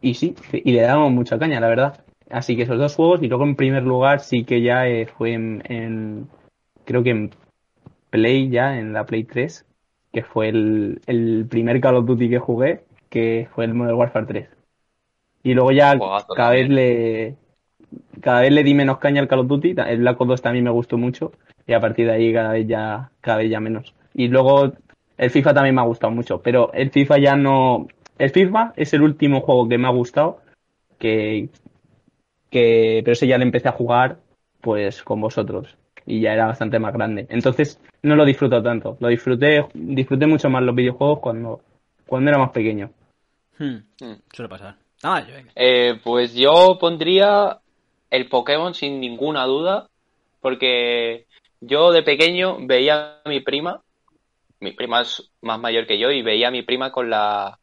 [0.01, 2.05] y sí, y le damos mucha caña, la verdad.
[2.31, 5.33] Así que esos dos juegos, y luego en primer lugar sí que ya eh, fue
[5.35, 6.29] en, en-
[6.85, 7.31] creo que en
[8.11, 9.67] Play ya, en la Play 3,
[10.13, 14.27] que fue el, el primer Call of Duty que jugué, que fue el Modern Warfare
[14.27, 14.51] 3.
[15.43, 15.99] Y luego ya
[16.35, 17.37] cada vez le
[18.21, 20.65] cada vez le di menos caña al Call of Duty, el Black Ops 2 también
[20.65, 21.33] me gustó mucho,
[21.67, 23.95] y a partir de ahí cada vez ya, cada vez ya menos.
[24.15, 24.73] Y luego
[25.19, 27.89] el FIFA también me ha gustado mucho, pero el FIFA ya no.
[28.19, 30.41] El FIFA es el último juego que me ha gustado,
[30.99, 31.49] que,
[32.51, 34.19] que pero ese ya le empecé a jugar
[34.61, 37.27] pues con vosotros y ya era bastante más grande.
[37.29, 41.61] Entonces no lo disfruto tanto, lo disfruté disfruté mucho más los videojuegos cuando
[42.07, 42.91] cuando era más pequeño.
[43.59, 44.15] Hmm, Hmm.
[44.33, 44.77] Suele pasar.
[45.03, 45.35] Ah, yo.
[45.55, 47.59] Eh, pues yo pondría
[48.11, 49.89] el Pokémon sin ninguna duda,
[50.41, 51.27] porque
[51.61, 53.83] yo de pequeño veía a mi prima,
[54.61, 57.59] mi prima es más mayor que yo, y veía a mi prima con la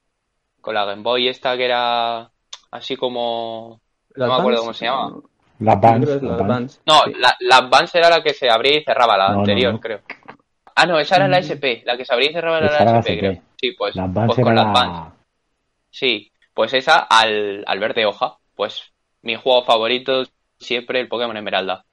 [0.61, 2.31] con la Game Boy esta que era
[2.71, 3.81] así como
[4.15, 5.21] no me acuerdo cómo se llama.
[5.59, 5.73] La.
[5.73, 6.79] Advance.
[6.85, 9.79] No, la, la Advance era la que se abría y cerraba, la No, anterior, no.
[9.79, 10.01] creo.
[10.75, 12.99] Ah, no, esa era la SP, la que se abría y cerraba era la la
[12.99, 13.41] SP, creo.
[13.59, 15.15] Sí, pues, pues con la Advance.
[15.89, 18.92] Sí, pues esa al, al verde hoja, pues
[19.23, 20.23] mi juego favorito
[20.59, 21.83] siempre el Pokémon Esmeralda.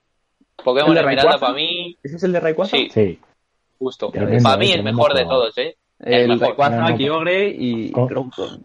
[0.63, 2.77] Pokémon ¿El de Esmeralda para mí, ¿Ese es el de Rayquaza?
[2.77, 3.19] sí, Sí.
[3.79, 4.11] justo.
[4.11, 5.77] Tremendo, para mí eh, el mejor de todos, ¿eh?
[6.01, 6.49] El mejor.
[6.49, 6.97] Rayquaza.
[6.97, 8.65] Kyogre y Groudon.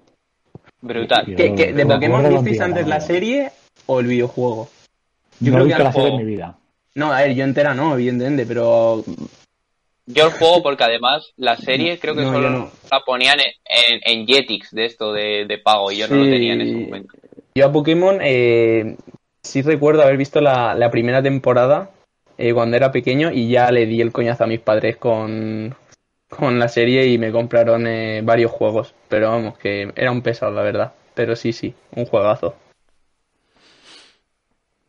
[0.82, 1.26] Brutal.
[1.26, 3.52] ¿Qué- qué- ¿De Pokémon visteis antes la serie
[3.88, 4.70] o el videojuego?
[5.40, 6.58] Yo no creo he que visto al la serie juego- en mi vida.
[6.96, 9.04] No, a ver, yo entera no, evidentemente, pero
[10.06, 12.72] Yo el juego porque además la serie creo que No, solo no.
[12.92, 16.24] la ponían en, en, en Jetix de esto de, de pago y yo no lo
[16.24, 17.14] tenía en ese momento.
[17.58, 18.98] Yo a Pokémon eh,
[19.42, 21.90] sí recuerdo haber visto la, la primera temporada
[22.38, 25.74] eh, cuando era pequeño y ya le di el coñazo a mis padres con,
[26.30, 28.94] con la serie y me compraron eh, varios juegos.
[29.08, 30.94] Pero vamos, que era un pesado, la verdad.
[31.14, 32.56] Pero sí, sí, un juegazo.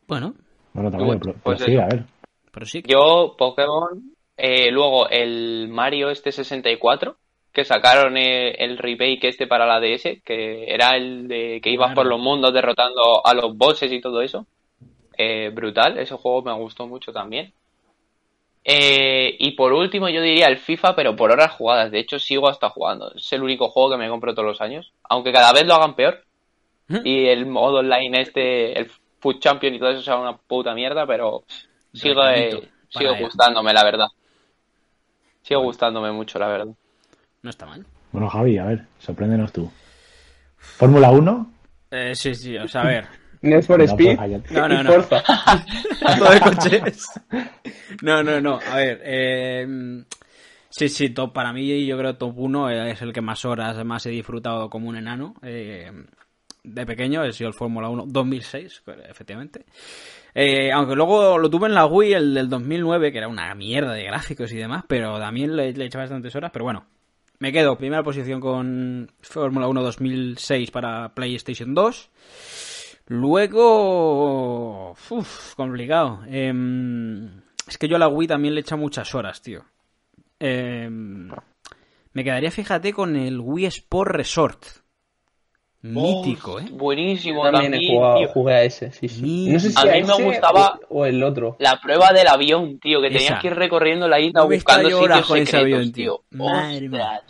[0.08, 0.34] Bueno,
[0.72, 2.04] Bueno, también, pues sí, a ver.
[2.52, 2.82] pero sí.
[2.84, 7.16] Yo, Pokémon, eh, luego el Mario este 64,
[7.56, 12.04] que sacaron el remake este para la DS, que era el de que ibas por
[12.04, 14.44] los mundos derrotando a los bosses y todo eso.
[15.16, 17.54] Eh, brutal, ese juego me gustó mucho también.
[18.62, 21.90] Eh, y por último yo diría el FIFA, pero por horas jugadas.
[21.90, 23.10] De hecho, sigo hasta jugando.
[23.14, 24.92] Es el único juego que me compro todos los años.
[25.04, 26.26] Aunque cada vez lo hagan peor.
[26.88, 27.06] ¿Mm?
[27.06, 28.90] Y el modo online este, el
[29.20, 31.44] Food Champion y todo eso sea una puta mierda, pero
[31.94, 34.08] sigo, eh, sigo gustándome, la verdad.
[35.40, 36.74] Sigo gustándome mucho, la verdad.
[37.46, 37.86] No está mal.
[38.10, 39.70] Bueno, Javi, a ver, sorpréndenos tú.
[40.56, 41.52] ¿Fórmula 1?
[41.92, 43.06] Eh, sí, sí, o sea, a ver.
[43.42, 44.92] Need for No, Speed pues, No, no, no.
[44.94, 45.22] Forza.
[46.18, 47.06] Todo de coches.
[48.02, 48.58] No, no, no.
[48.68, 50.04] A ver, eh,
[50.68, 54.04] sí, sí, top para mí, yo creo top 1 es el que más horas más
[54.06, 55.34] he disfrutado como un enano.
[55.42, 55.92] eh,
[56.64, 59.66] de pequeño he sido el Fórmula 1 2006, efectivamente.
[60.34, 63.92] Eh, aunque luego lo tuve en la Wii, el del 2009, que era una mierda
[63.92, 66.84] de gráficos y demás, pero también le, le he hecho bastantes horas, pero bueno.
[67.38, 72.10] Me quedo primera posición con Fórmula 1 2006 para PlayStation 2.
[73.08, 74.92] Luego.
[75.10, 76.22] Uf, complicado.
[76.28, 79.64] Em, es que yo a la Wii también le he echado muchas horas, tío.
[80.38, 81.30] Em,
[82.12, 84.64] me quedaría, fíjate, con el Wii Sport Resort.
[85.92, 86.64] Mítico, ¿eh?
[86.72, 88.28] Buenísimo Yo también, también he jugado, tío.
[88.28, 89.48] jugué a ese, sí, sí.
[89.50, 91.56] No sé si A mí me gustaba- o, o el otro.
[91.58, 93.38] La prueba del avión, tío, que tenías Esa.
[93.40, 96.22] que ir recorriendo la isla No buscando sitios con ese secretos, avión, tío.
[96.30, 96.38] tío.
[96.38, 97.22] Madre mía.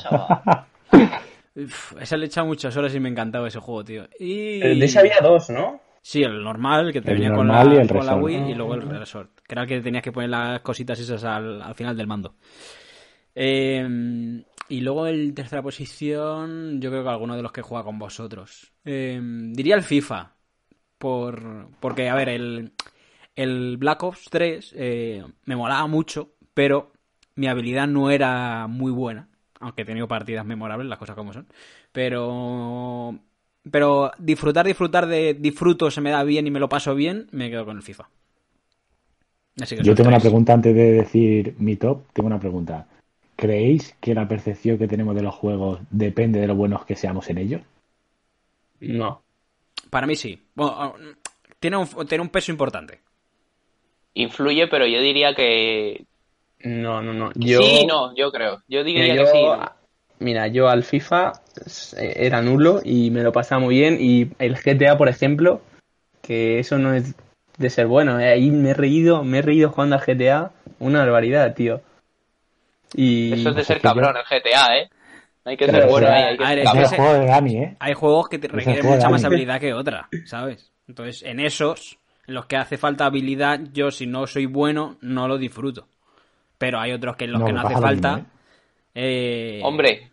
[2.01, 4.05] esa le he echado muchas horas y me encantaba ese juego, tío.
[4.19, 4.61] Y...
[4.61, 5.81] Pero de ese había dos, ¿no?
[6.03, 8.23] Sí, el normal, que te El venía con la, y el con la resort.
[8.23, 9.31] Wii, y luego el Resort.
[9.47, 12.35] Que era el que tenías que poner las cositas esas al, al final del mando.
[13.35, 13.85] Eh,
[14.68, 18.72] y luego en tercera posición, yo creo que alguno de los que juega con vosotros.
[18.85, 19.20] Eh,
[19.52, 20.33] diría el FIFA.
[20.98, 22.72] Por, porque, a ver, el,
[23.37, 26.92] el Black Ops 3 eh, me molaba mucho, pero
[27.37, 29.29] mi habilidad no era muy buena.
[29.61, 31.48] Aunque he tenido partidas memorables, las cosas como son.
[31.92, 33.18] Pero
[33.70, 37.50] pero disfrutar, disfrutar de disfruto, se me da bien y me lo paso bien, me
[37.50, 38.09] quedo con el FIFA.
[39.61, 42.02] Así que Yo tengo una pregunta antes de decir mi top.
[42.12, 42.87] Tengo una pregunta.
[43.37, 47.29] ¿Creéis que la percepción que tenemos de los juegos depende de lo buenos que seamos
[47.31, 47.62] en ellos?
[48.81, 49.22] No.
[49.90, 50.38] Para mí sí.
[50.55, 50.94] Bueno,
[51.61, 53.01] tiene un, tiene un peso importante.
[54.14, 56.07] Influye, pero yo diría que.
[56.64, 57.33] No, no, no.
[57.35, 58.62] Yo, Sí, no, yo creo.
[58.68, 59.66] Yo diría Mira, que yo, sí.
[60.18, 61.33] mira, yo al FIFA
[61.99, 63.99] eh, era nulo y me lo pasaba muy bien.
[64.01, 65.61] Y el GTA, por ejemplo,
[66.22, 67.14] que eso no es
[67.59, 68.18] de ser bueno.
[68.20, 70.53] eh, Ahí me he reído, me he reído jugando al GTA.
[70.79, 71.83] Una barbaridad, tío.
[72.94, 74.90] Y Eso es de ser que yo- cabrón el GTA, ¿eh?
[75.44, 76.72] Hay que Claro, ser bueno o sea, ahí, hay que a ver, ser es Es
[76.72, 76.85] que el cabrón.
[76.85, 77.77] ese- juego de Dani, ¿eh?
[77.79, 80.72] Hay juegos que te requieren mucha más habilidad que otra, ¿sabes?
[80.88, 85.29] Entonces, en esos, en los que hace falta habilidad, yo si no soy bueno, no
[85.29, 85.88] lo disfruto.
[86.59, 88.27] Pero hay otros que en los No, que no hace mismo, falta.
[88.94, 90.11] eh, Hombre,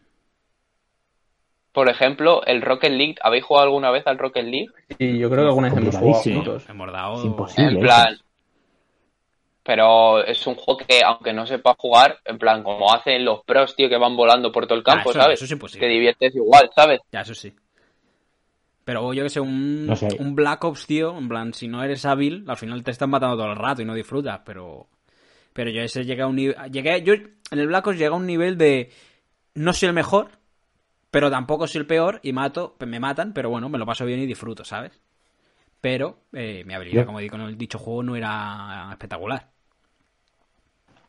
[1.71, 3.15] por ejemplo, el Rocket League.
[3.21, 4.69] ¿Habéis jugado alguna vez al Rocket League?
[4.99, 6.65] y yo creo que alguna vez hemos jugado juntos.
[6.69, 7.19] hemos dado.
[7.19, 7.79] Es imposible.
[7.79, 8.23] En eso.
[9.65, 13.75] Pero es un juego que, aunque no sepa jugar, en plan, como hacen los pros,
[13.75, 15.35] tío, que van volando por todo el campo, Ah, eso- ¿sabes?
[15.35, 15.87] eso es imposible.
[15.87, 16.99] Te diviertes igual, ¿sabes?
[17.11, 17.53] Ya, eso sí.
[18.85, 20.09] Pero yo que sé, un, No sé.
[20.19, 23.37] un Black Ops, tío, en plan, si no eres hábil, al final te están matando
[23.37, 24.87] todo el rato y no disfrutas, pero...
[25.53, 26.55] Pero yo ese llegué a un nivel...
[26.71, 28.91] Llegué, yo en el Black Ops llegué a un nivel de...
[29.55, 30.31] No soy el mejor,
[31.11, 34.21] pero tampoco soy el peor y mato, me matan, pero bueno, me lo paso bien
[34.21, 35.01] y disfruto, ¿sabes?
[35.81, 39.52] Pero eh, mi habilidad, Yo- como digo, en el dicho juego no era espectacular.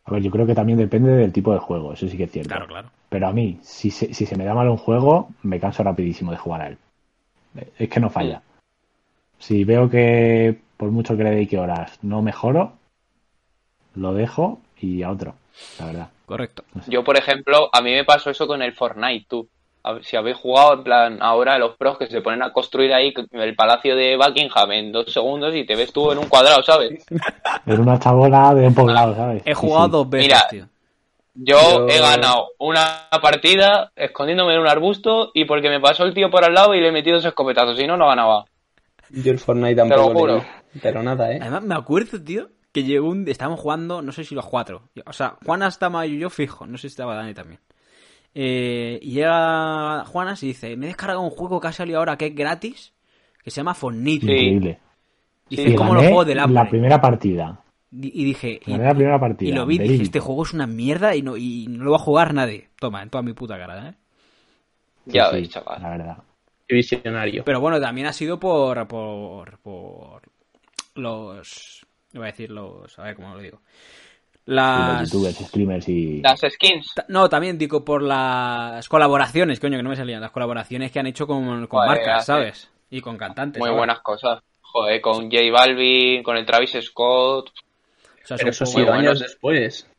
[0.07, 2.31] A ver, yo creo que también depende del tipo de juego, eso sí que es
[2.31, 2.51] cierto.
[2.51, 2.91] Claro, claro.
[3.09, 6.31] Pero a mí, si se, si se me da mal un juego, me canso rapidísimo
[6.31, 6.79] de jugar a él.
[7.79, 8.43] Es que no falla.
[9.39, 12.73] Si veo que por mucho que le dedique horas no mejoro,
[13.95, 15.35] lo dejo y a otro,
[15.79, 16.09] la verdad.
[16.27, 16.65] Correcto.
[16.89, 19.49] Yo, por ejemplo, a mí me pasó eso con el Fortnite, tú.
[20.03, 23.55] Si habéis jugado, en plan, ahora los pros que se ponen a construir ahí el
[23.55, 27.05] palacio de Buckingham en dos segundos y te ves tú en un cuadrado, ¿sabes?
[27.67, 29.43] Era una chabola de un poblado, ¿sabes?
[29.45, 29.91] He jugado sí.
[29.93, 30.69] dos veces, Mira, tío.
[31.35, 36.15] Yo, Yo- he ganado una partida escondiéndome en un arbusto y porque me pasó el
[36.15, 38.45] tío por al lado y le he metido ese escopetazo, si no, no ganaba.
[39.11, 40.01] Yo el Fortnite tampoco.
[40.03, 40.45] Te lo juro.
[40.81, 41.39] Pero nada, ¿eh?
[41.41, 43.29] Además, me acuerdo, tío, que llegó un...
[43.29, 44.89] Estábamos jugando, no sé si los cuatro.
[45.07, 46.67] O sea, Juana estaba y yo fijo.
[46.67, 47.61] No sé si estaba Dani también.
[48.35, 52.17] Eh, y llega Juanas y dice, me he descargado un juego que ha salido ahora
[52.17, 52.93] que es gratis,
[53.43, 54.27] que se llama Fortnite.
[54.27, 54.79] Increíble.
[55.49, 56.65] Dice, Sí, es como gané los juegos del hambre.
[56.65, 57.61] la primera partida.
[57.93, 58.61] Y dije...
[58.67, 59.49] Y, la primera partida.
[59.49, 61.93] y lo vi y dije, este juego es una mierda y no, y no lo
[61.93, 62.71] va a jugar nadie.
[62.81, 63.95] Toma, en toda mi puta cara, ¿eh?
[65.07, 65.81] Ya sí, veis, chaval.
[65.81, 66.19] La verdad.
[66.67, 67.45] Qué visionario.
[67.45, 70.23] Pero bueno, también ha sido por, por, por
[70.97, 71.87] los...
[72.13, 72.99] Iba a decir los...
[72.99, 73.61] A ver cómo lo digo.
[74.47, 75.11] Los Las...
[75.11, 76.21] youtubers, streamers y...
[76.21, 76.93] Las skins.
[77.09, 80.21] No, también digo por las colaboraciones, coño, que no me salían.
[80.21, 82.71] Las colaboraciones que han hecho con, con Joder, marcas, hace- ¿sabes?
[82.91, 83.59] Y con cantantes.
[83.59, 83.79] Muy ¿sabes?
[83.79, 84.43] buenas cosas.
[84.61, 89.03] Joder, con J Balvin, con el Travis Scott, O sea, Pero eso sido muy años
[89.05, 89.21] buenos.
[89.21, 89.91] después.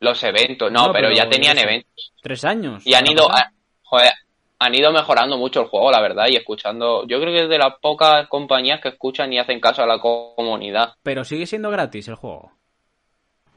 [0.00, 0.70] los eventos.
[0.70, 1.66] No, No, pero, pero ya tenían eso.
[1.66, 2.12] eventos.
[2.22, 2.86] Tres años.
[2.86, 4.12] Y han ido, a- joder,
[4.60, 7.04] han ido mejorando mucho el juego, la verdad, y escuchando.
[7.08, 9.98] Yo creo que es de las pocas compañías que escuchan y hacen caso a la
[9.98, 10.94] co- comunidad.
[11.02, 12.52] Pero sigue siendo gratis el juego.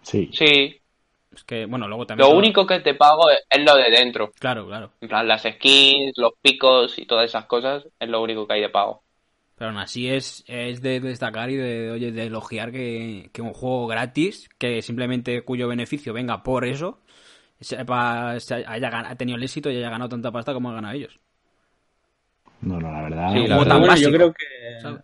[0.05, 0.29] Sí.
[0.31, 0.79] Sí,
[1.33, 2.29] Es que, bueno, luego también...
[2.29, 4.31] lo único que te pago es, es lo de dentro.
[4.39, 4.91] Claro, claro.
[5.01, 8.61] En plan, las skins, los picos y todas esas cosas es lo único que hay
[8.61, 9.03] de pago.
[9.57, 13.53] Pero aún así es, es de destacar y de, oye, de elogiar que, que un
[13.53, 16.99] juego gratis, que simplemente cuyo beneficio venga por eso,
[17.59, 21.19] sepa- se haya, tenido el éxito y haya ganado tanta pasta como han ganado ellos.
[22.61, 23.31] No, no, la verdad.
[23.33, 23.79] Sí, la verdad.
[23.79, 25.01] Bueno, yo creo que ¿sabes?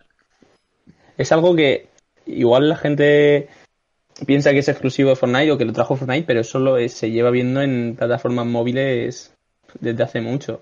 [1.16, 1.88] es algo que
[2.26, 3.48] igual la gente
[4.26, 6.94] piensa que es exclusivo de Fortnite o que lo trajo Fortnite, pero eso lo es-
[6.94, 9.34] se lleva viendo en plataformas móviles
[9.80, 10.60] desde hace mucho.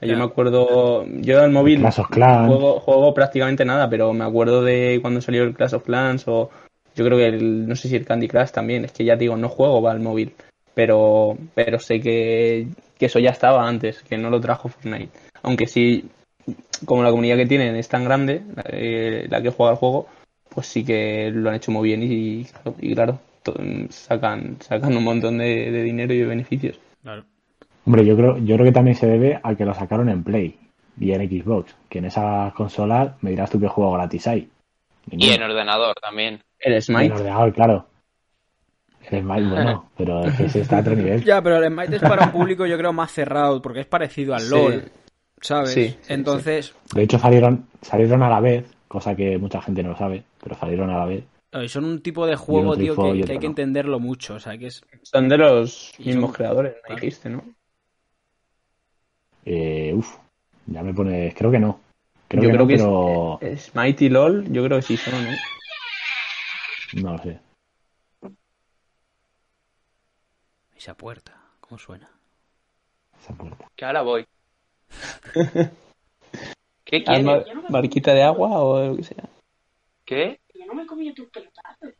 [0.00, 2.48] Yo me acuerdo, yo al móvil Clash of Clans.
[2.48, 6.50] juego, juego prácticamente nada, pero me acuerdo de cuando salió el Clash of Clans o
[6.96, 9.20] yo creo que el, no sé si el Candy Crush también, es que ya te
[9.20, 10.32] digo, no juego al móvil,
[10.74, 12.66] pero pero sé que,
[12.98, 15.16] que eso ya estaba antes, que no lo trajo Fortnite.
[15.42, 16.04] Aunque sí,
[16.84, 20.08] como la comunidad que tienen es tan grande, eh, la que juega el juego,
[20.54, 22.46] pues sí que lo han hecho muy bien y,
[22.80, 23.18] y claro,
[23.90, 26.78] sacan, sacan un montón de, de dinero y de beneficios.
[27.02, 27.24] Claro.
[27.84, 30.56] Hombre, yo creo, yo creo que también se debe a que lo sacaron en Play
[31.00, 34.48] y en Xbox, que en esas consolas me dirás tú qué juego gratis hay.
[35.10, 36.40] Y en ordenador también.
[36.60, 37.12] El En Smite.
[37.12, 37.86] ordenador, claro.
[39.10, 41.24] El Smite, bueno, pero es que ese está a otro nivel.
[41.24, 44.34] Ya, pero el Smite es para un público yo creo más cerrado, porque es parecido
[44.34, 44.50] al Sí.
[44.50, 44.84] LOL,
[45.40, 45.70] ¿sabes?
[45.72, 49.90] Sí, sí, Entonces, De hecho, salieron, salieron a la vez, cosa que mucha gente no
[49.90, 51.24] lo sabe, pero salieron a la vez.
[51.68, 53.46] son un tipo de juego, tío, que, hay que no.
[53.46, 54.84] entenderlo mucho, o sea, que es...
[55.02, 56.94] Son de los Y mismos son- creadores, me claro.
[57.00, 57.42] dijiste, ¿no?
[59.46, 60.16] Eh, uf,
[60.66, 61.80] ya me pones, creo que no.
[62.28, 64.82] Creo yo que creo no, que pero es, eh, Smite y LOL, yo creo que
[64.82, 65.38] sí son, ¿eh?
[67.02, 67.40] no lo sé.
[70.76, 72.10] Esa puerta, ¿cómo suena?
[73.20, 73.66] Esa puerta.
[73.74, 74.24] Que ahora voy.
[76.92, 77.24] ¿Qué Ah, quieres?
[77.24, 79.24] mar- ¿Barquita de agua o lo que sea?
[80.04, 80.38] ¿Qué?
[80.54, 81.94] Yo no me he comido tus pelotazos.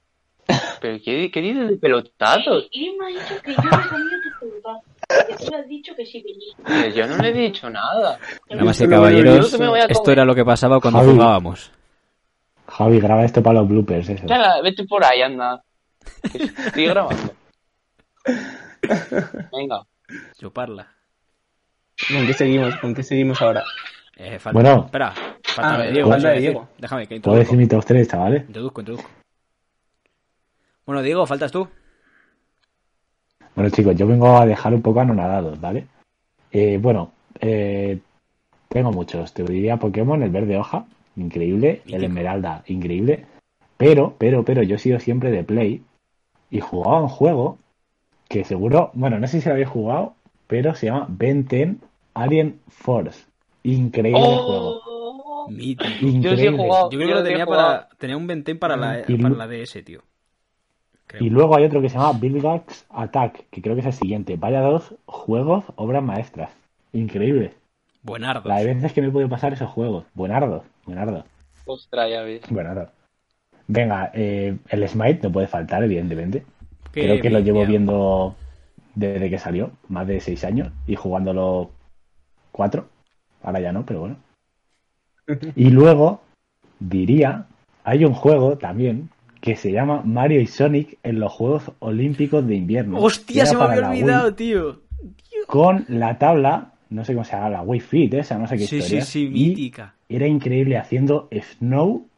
[0.82, 2.68] ¿Pero qué, qué dices de pelotazos?
[2.72, 4.82] Y me ha dicho que yo me he comido tus pelotazos.
[5.08, 6.54] Porque tú le has dicho que sí venía.
[6.82, 8.18] Pero yo no le he dicho nada.
[8.50, 9.54] Damas y Yo lo- caballeros,
[9.88, 11.12] esto era lo que pasaba cuando Javi.
[11.12, 11.70] jugábamos.
[12.68, 14.26] Javi, graba esto para los bloopers, eso.
[14.62, 15.64] Vete por ahí, anda.
[16.34, 17.34] Estoy grabando.
[19.50, 19.86] Venga.
[20.38, 20.86] Chuparla.
[22.08, 22.76] ¿Con qué seguimos?
[22.76, 23.64] ¿Con qué seguimos ahora?
[24.16, 24.52] Eh, falta...
[24.60, 24.84] Bueno.
[24.86, 26.08] Espera, falta Ah, de Diego.
[26.10, 26.60] falta de Diego.
[26.60, 26.74] decir.
[26.78, 27.38] Déjame que Puedo introduzco.
[27.44, 28.42] decir mi top 3, chavales.
[28.46, 29.10] Introduzco, introduzco.
[30.86, 31.68] Bueno, Diego, faltas tú.
[33.54, 35.86] Bueno, chicos, yo vengo a dejar un poco anonadados, ¿vale?
[36.50, 37.98] Eh, bueno, eh,
[38.68, 39.32] tengo muchos.
[39.32, 41.82] Te diría Pokémon, el verde hoja, increíble.
[41.86, 43.26] El esmeralda, increíble.
[43.76, 45.82] Pero, pero, pero, yo he sido siempre de Play
[46.50, 47.58] y jugaba un juego
[48.28, 50.14] que seguro, bueno, no sé si lo habéis jugado,
[50.46, 51.76] pero se llama Ben 10
[52.14, 53.24] Alien Force.
[53.64, 54.80] Increíble juego.
[54.86, 55.84] Oh, Mítico.
[56.00, 56.22] Increíble.
[56.30, 56.90] Yo sí he jugado.
[56.90, 57.68] Yo creo que lo tenía jugado.
[57.68, 57.88] para...
[57.98, 60.02] Tenía un Venten para la, Y para la DS, tío.
[61.06, 61.22] Creo.
[61.24, 64.36] Y luego hay otro que se llama Vilgax Attack, que creo que es el siguiente.
[64.36, 66.50] Vaya dos juegos, obras maestras.
[66.92, 67.54] Increíble.
[68.02, 68.46] Buenardos.
[68.46, 70.04] La de veces que me he podido pasar esos juegos.
[70.14, 71.24] Buenardo, buenardo,
[71.66, 72.42] Ostras, ya ves.
[72.50, 72.90] buenardo.
[73.68, 76.44] Venga, eh, el Smite no puede faltar, evidentemente.
[76.92, 78.34] Qué Creo que lo llevo viendo
[78.94, 81.70] desde que salió, más de seis años, y jugándolo
[82.50, 82.88] cuatro.
[83.42, 84.16] Ahora ya no, pero bueno.
[85.56, 86.20] Y luego,
[86.80, 87.46] diría,
[87.84, 92.54] hay un juego también que se llama Mario y Sonic en los Juegos Olímpicos de
[92.54, 92.98] Invierno.
[93.00, 94.80] Hostia, se me había Wii, olvidado, tío.
[95.46, 98.66] Con la tabla, no sé cómo se llama, la Wii Fit, esa, no sé qué
[98.66, 99.04] Sí, sí, historia.
[99.04, 99.94] sí, y mítica.
[100.08, 102.08] era increíble haciendo Snow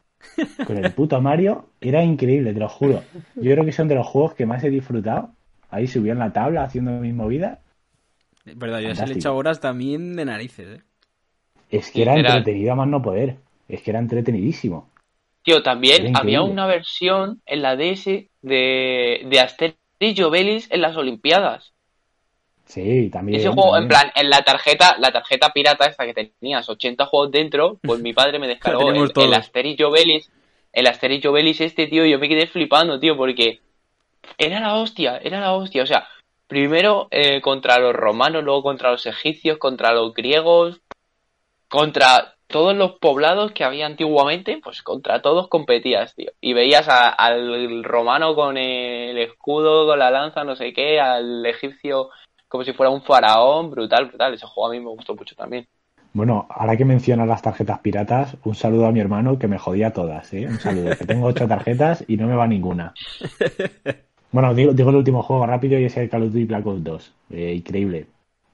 [0.67, 1.69] con el puto Mario.
[1.81, 3.01] Era increíble, te lo juro.
[3.35, 5.31] Yo creo que son de los juegos que más he disfrutado.
[5.71, 7.59] Ahí subí en la tabla haciendo mis movidas.
[8.45, 10.83] Es verdad, yo ya se le he echado horas también de narices, eh.
[11.69, 13.37] Es que era entretenido a más no poder.
[13.67, 14.89] Es que era entretenidísimo.
[15.43, 18.05] Tío, también había una versión en la DS
[18.41, 21.73] de, de Asterix y Obelix en las Olimpiadas.
[22.65, 23.39] Sí, también.
[23.39, 27.31] Ese juego, en plan, en la tarjeta, la tarjeta pirata esta que tenías 80 juegos
[27.31, 29.33] dentro, pues mi padre me descargó el, el.
[29.33, 30.31] Asterix y Obelix,
[30.73, 33.59] el Asterix y Obelix este, tío, y yo me quedé flipando, tío, porque
[34.37, 36.07] era la hostia, era la hostia, o sea,
[36.47, 40.81] primero eh, contra los romanos, luego contra los egipcios, contra los griegos,
[41.75, 46.31] contra todos los poblados que había antiguamente, pues contra todos competías, tío.
[46.41, 51.45] Y veías a- al romano con el escudo, con la lanza, no sé qué, al
[51.45, 52.09] egipcio
[52.47, 54.33] como si fuera un faraón, brutal, brutal.
[54.33, 55.67] Ese juego a mí me gustó mucho también.
[56.13, 59.91] Bueno, ahora que mencionas las tarjetas piratas, un saludo a mi hermano que me jodía
[59.91, 60.47] todas, ¿eh?
[60.47, 62.93] Un saludo, que tengo ocho tarjetas y no me va ninguna.
[64.31, 66.83] Bueno, digo, digo el último juego rápido y es el Call of Duty Black Ops
[66.83, 67.13] 2.
[67.31, 68.07] Eh, increíble.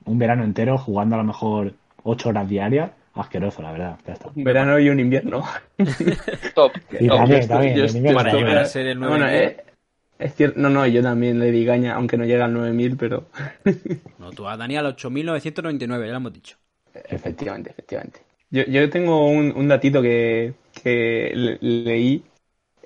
[0.06, 2.92] Un verano entero jugando a lo mejor ocho horas diarias.
[3.14, 4.00] Asqueroso, la verdad.
[4.08, 4.30] Ya está.
[4.36, 5.44] Un verano y un invierno.
[6.54, 6.78] Top.
[7.00, 7.20] Y top.
[7.20, 8.48] también, Yo también, yo en invierno Para también.
[8.48, 9.58] llegar a ser el nueve Bueno, mil.
[9.58, 9.64] eh,
[10.20, 13.26] es cierto, no, no, yo también le di caña, aunque no llega al 9000, pero
[14.18, 16.58] No, tú a Daniel 8.999, ya lo hemos dicho.
[16.94, 18.22] efectivamente, efectivamente.
[18.50, 22.24] Yo, yo tengo un, un datito que, que le- leí,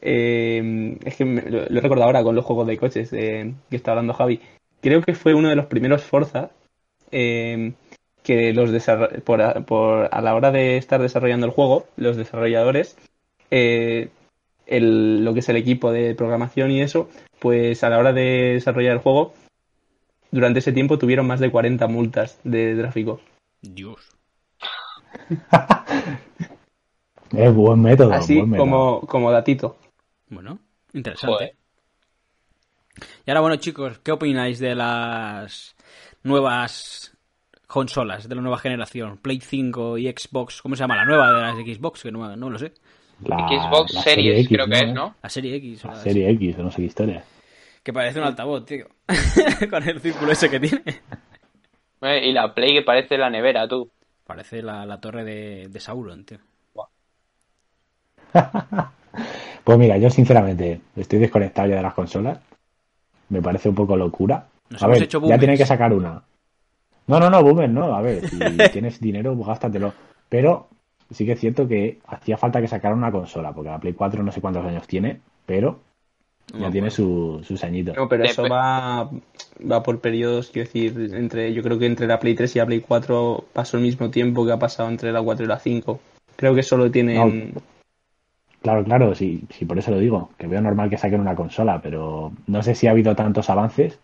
[0.02, 3.54] eh, es que me- lo, lo he recordado ahora con los juegos de coches eh,
[3.70, 4.42] que está hablando Javi.
[4.82, 6.52] Creo que fue uno de los primeros Forza
[7.12, 7.74] eh,
[8.26, 8.72] que los
[9.24, 12.98] por, a- por- a la hora de estar desarrollando el juego, los desarrolladores,
[13.52, 14.10] eh,
[14.66, 17.08] el- lo que es el equipo de programación y eso,
[17.40, 19.34] pues a la hora de desarrollar el juego,
[20.32, 23.22] durante ese tiempo tuvieron más de 40 multas de tráfico.
[23.62, 24.10] Dios.
[27.32, 28.66] Es buen método, Así buen método.
[28.66, 29.78] como, como datito.
[30.30, 30.60] Bueno,
[30.94, 31.34] interesante.
[31.34, 31.56] Joder.
[33.26, 35.76] Y ahora, bueno, chicos, ¿qué opináis de las
[36.24, 37.15] nuevas
[37.68, 39.18] consolas de la nueva generación?
[39.18, 40.62] Play 5 y Xbox.
[40.62, 40.96] ¿Cómo se llama?
[40.96, 42.74] La nueva de las Xbox, que no, no lo sé.
[43.24, 45.16] La- Xbox la Series, serie X, creo que es, ¿no?
[45.24, 45.86] La serie X.
[45.86, 47.24] o La la- serie X, no sé qué historia.
[47.84, 48.88] Que parece un altavoz, tío.
[49.70, 50.84] Con el círculo ese que tiene.
[52.02, 53.90] Eh, Y la Play que parece la nevera, tú.
[54.26, 56.40] Parece la, la torre de, de Sauron, tío.
[59.64, 62.38] Pues mira, yo sinceramente estoy desconectado ya de las consolas.
[63.30, 64.46] Me parece un poco locura.
[64.70, 66.22] Nos a hemos ver, hecho ya tienen que sacar una.
[67.08, 67.96] No, no, no, boomer, no.
[67.96, 68.38] A ver, si
[68.72, 69.94] tienes dinero, pues gástatelo.
[70.30, 70.68] Pero
[71.12, 74.24] sí que es cierto que hacía falta que sacaran una consola, porque la Play 4
[74.24, 75.80] no sé cuántos años tiene, pero
[76.48, 76.92] ya tiene acuerdo.
[76.92, 77.96] su, sus añitos.
[77.96, 79.10] No, pero eso va,
[79.72, 82.66] va por periodos, quiero decir, entre, yo creo que entre la Play 3 y la
[82.66, 86.00] Play 4 pasó el mismo tiempo que ha pasado entre la 4 y la 5.
[86.36, 87.54] Creo que solo tienen...
[88.62, 91.82] Claro, claro, sí, sí, por eso lo digo, que veo normal que saquen una consola,
[91.84, 94.00] pero no sé si ha habido tantos avances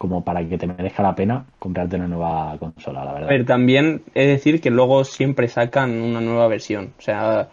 [0.00, 3.28] como para que te merezca la pena comprarte una nueva consola, la verdad.
[3.28, 6.94] ver, también es decir que luego siempre sacan una nueva versión.
[6.98, 7.48] O sea,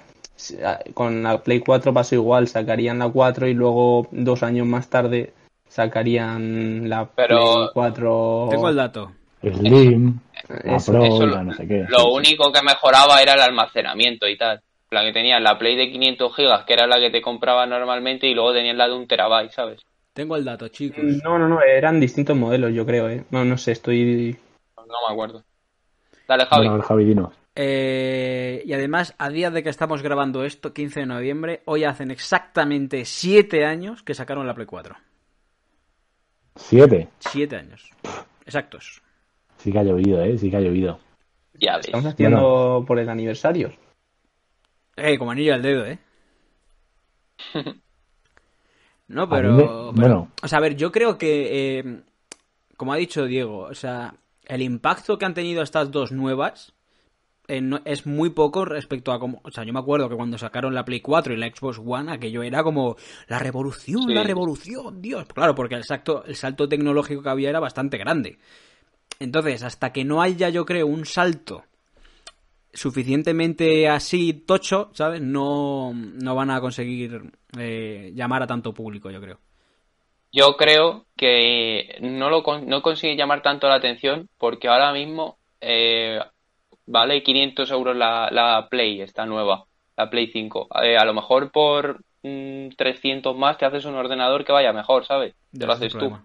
[0.93, 5.33] con la Play 4 pasó igual, sacarían la 4 y luego dos años más tarde
[5.67, 8.47] sacarían la Pero- Play 4.
[8.49, 9.11] Tengo el dato.
[9.41, 10.17] Slim,
[10.63, 11.85] Eso- Pro, eso lo- no sé qué.
[11.89, 14.61] Lo único que mejoraba era el almacenamiento y tal.
[14.89, 18.25] La que tenía la Play de 500 gigas, que era la que te compraba normalmente,
[18.25, 19.81] y luego tenías la de un terabyte, ¿sabes?
[20.17, 21.03] Tengo el dato, chicos.
[21.23, 23.23] No, no, no, eran distintos modelos, yo creo, ¿eh?
[23.29, 24.35] No, no sé, estoy...
[24.75, 25.43] No me acuerdo.
[26.27, 26.61] Dale, Javi.
[26.61, 27.35] Bueno, ver, Javi, dinos.
[27.55, 32.09] Eh, y además, a día de que estamos grabando esto, 15 de noviembre, hoy hacen
[32.09, 34.95] exactamente 7 años que sacaron la Play 4.
[36.55, 37.09] Siete.
[37.19, 37.87] 7 años.
[38.43, 39.03] Exactos.
[39.57, 40.35] Sí que ha llovido, ¿eh?
[40.39, 40.99] Sí que ha llovido.
[41.53, 41.85] ya ves.
[41.85, 43.71] Estamos haciendo por el aniversario.
[44.95, 45.99] Eh, como anillo al dedo, ¿eh?
[49.07, 50.31] No, pero, me- pero- bueno.
[50.43, 52.01] O sea, a ver, yo creo que, eh,
[52.75, 56.73] como ha dicho Diego, o sea, el impacto que han tenido estas dos nuevas
[57.49, 59.39] eh, no- es muy poco respecto a como...
[59.45, 62.11] O sea, yo me acuerdo que cuando sacaron la Play 4 y la Xbox One,
[62.11, 62.97] aquello era como
[63.29, 64.13] la revolución, Sí.
[64.13, 65.25] la revolución, Dios.
[65.33, 68.37] Claro, porque el salto, el salto tecnológico que había era bastante grande.
[69.19, 71.63] Entonces, hasta que no haya, yo creo, un salto
[72.77, 75.19] suficientemente así tocho, ¿sabes?
[75.19, 77.23] No, no van a conseguir
[77.57, 79.39] eh, llamar a tanto público, yo creo.
[80.31, 86.19] Yo creo que no lo no consigue llamar tanto la atención porque ahora mismo eh,
[86.85, 89.65] vale 500 euros la, la Play, esta nueva,
[89.95, 90.67] la Play 5.
[90.83, 95.03] Eh, a lo mejor por mm, 300 más te haces un ordenador que vaya mejor,
[95.05, 95.33] ¿sabes?
[95.51, 96.15] Te Ya, lo haces tú.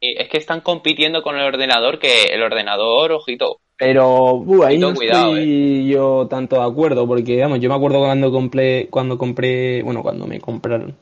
[0.00, 3.60] Y es que están compitiendo con el ordenador que el ordenador, ojito.
[3.80, 8.00] Pero uh, ahí no cuidado, estoy yo tanto de acuerdo, porque vamos, yo me acuerdo
[8.00, 10.96] cuando compré, cuando compré, bueno, cuando me compraron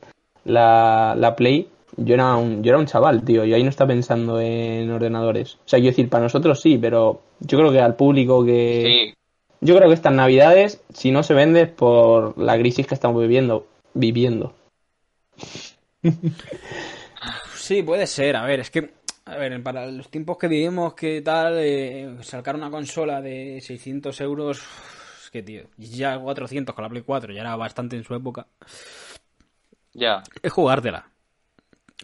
[0.45, 1.67] la, la Play,
[1.97, 5.55] yo era un, yo era un chaval, tío, y ahí no está pensando en ordenadores.
[5.55, 8.83] O sea, quiero decir, para nosotros sí, pero yo creo que al público que...
[8.85, 9.13] Sí,
[9.59, 13.21] Yo creo que estas navidades, si no se vende es por la crisis que estamos
[13.21, 14.53] viviendo, viviendo.
[17.69, 18.35] Sí, puede ser.
[18.35, 18.89] A ver, es que,
[19.29, 24.19] a ver, para los tiempos que vivimos, que tal, eh, sacar una consola de 600
[24.21, 24.61] euros,
[25.23, 28.47] es que, tío, ya 400 con la Play 4, ya era bastante en su época.
[29.93, 30.23] ya.
[30.41, 31.05] Es jugártela.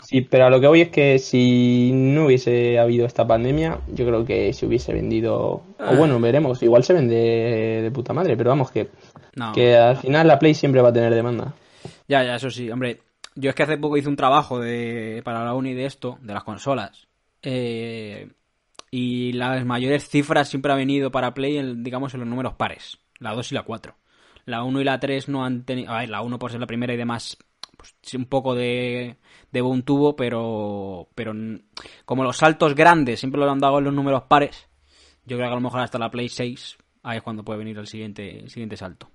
[0.04, 4.06] Sí, pero a lo que voy es que si no hubiese habido esta pandemia, yo
[4.06, 5.62] creo que se hubiese vendido.
[5.80, 5.92] Ah.
[5.94, 6.62] O bueno, veremos.
[6.62, 7.16] Igual se vende
[7.82, 8.90] de puta madre, pero vamos, que,
[9.36, 9.54] No.
[9.54, 11.54] que al final la Play siempre va a tener demanda.
[12.10, 12.70] Ya, ya, eso sí.
[12.70, 13.00] Hombre,
[13.36, 16.34] yo es que hace poco hice un trabajo de, para la uni de esto, de
[16.34, 17.05] las consolas.
[17.46, 18.28] Eh,
[18.92, 22.98] y las mayores cifras siempre ha venido para Play, en, digamos, en los números pares.
[23.20, 23.96] La 2 y la 4.
[24.46, 25.92] La 1 y la 3 no han tenido...
[25.92, 27.38] A ver, la 1 por ser la primera y demás,
[27.78, 29.18] pues un poco de,
[29.52, 31.34] de boom tuvo, pero, pero
[32.06, 34.68] como los saltos grandes siempre lo han dado en los números pares,
[35.26, 37.78] yo creo que a lo mejor hasta la Play 6, ahí es cuando puede venir
[37.78, 39.10] el siguiente, el siguiente salto.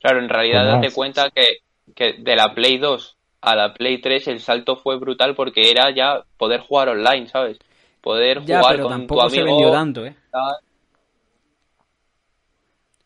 [0.00, 1.58] Claro, en realidad Pues date cuenta que,
[1.94, 5.90] que de la Play 2 a la Play 3 el salto fue brutal porque era
[5.94, 7.58] ya poder jugar online, ¿sabes?
[8.00, 9.56] Poder Ya, jugar pero con tu tampoco se amigo.
[9.56, 10.14] vendió tanto, ¿eh?
[10.30, 10.54] tal.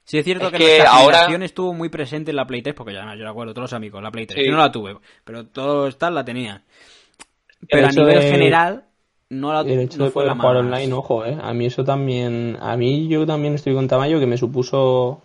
[0.05, 2.63] Sí, es cierto Es que, que la ahora- generación estuvo muy presente en la Play
[2.63, 4.41] 3, porque ya yo recuerdo todos los amigos, la Play 3.
[4.41, 4.47] Sí.
[4.47, 6.63] Yo no la tuve, pero todos tal la tenía.
[7.69, 8.85] Pero a nivel de- general,
[9.29, 10.65] no la El hecho no de fue poder la jugar más...
[10.81, 11.39] online, ojo, eh.
[11.41, 12.57] A mí eso también.
[12.61, 15.23] A mí yo también estoy con Tamayo que me supuso.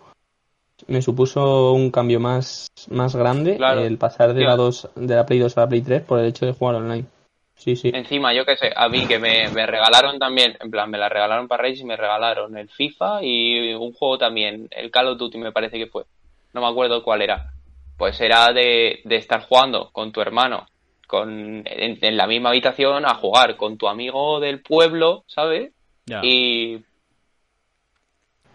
[0.88, 3.82] Me supuso un cambio más, más grande Claro.
[3.82, 6.26] el pasar de la 2, de la Play 2 a la Play 3 por el
[6.26, 7.06] hecho de jugar online.
[7.54, 7.90] Sí, sí.
[7.94, 11.08] Encima, yo qué sé, a mí que me, me regalaron también, en plan, me la
[11.08, 15.18] regalaron para Reyes y me regalaron el FIFA y un juego también, el Call of
[15.18, 16.04] Duty me parece que fue.
[16.52, 17.50] No me acuerdo cuál era.
[17.96, 20.66] Pues era de, de estar jugando con tu hermano
[21.06, 25.72] con, en, en la misma habitación a jugar con tu amigo del pueblo, ¿sabes?
[26.04, 26.20] Ya.
[26.22, 26.82] Y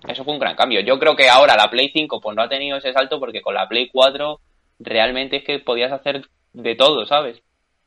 [0.07, 0.81] eso fue un gran cambio.
[0.81, 3.53] Yo creo que ahora la Play 5 pues no ha tenido ese salto porque con
[3.53, 4.39] la Play 4
[4.79, 7.41] realmente es que podías hacer de todo, ¿sabes?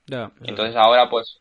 [0.07, 1.41] Eso Entonces ahora pues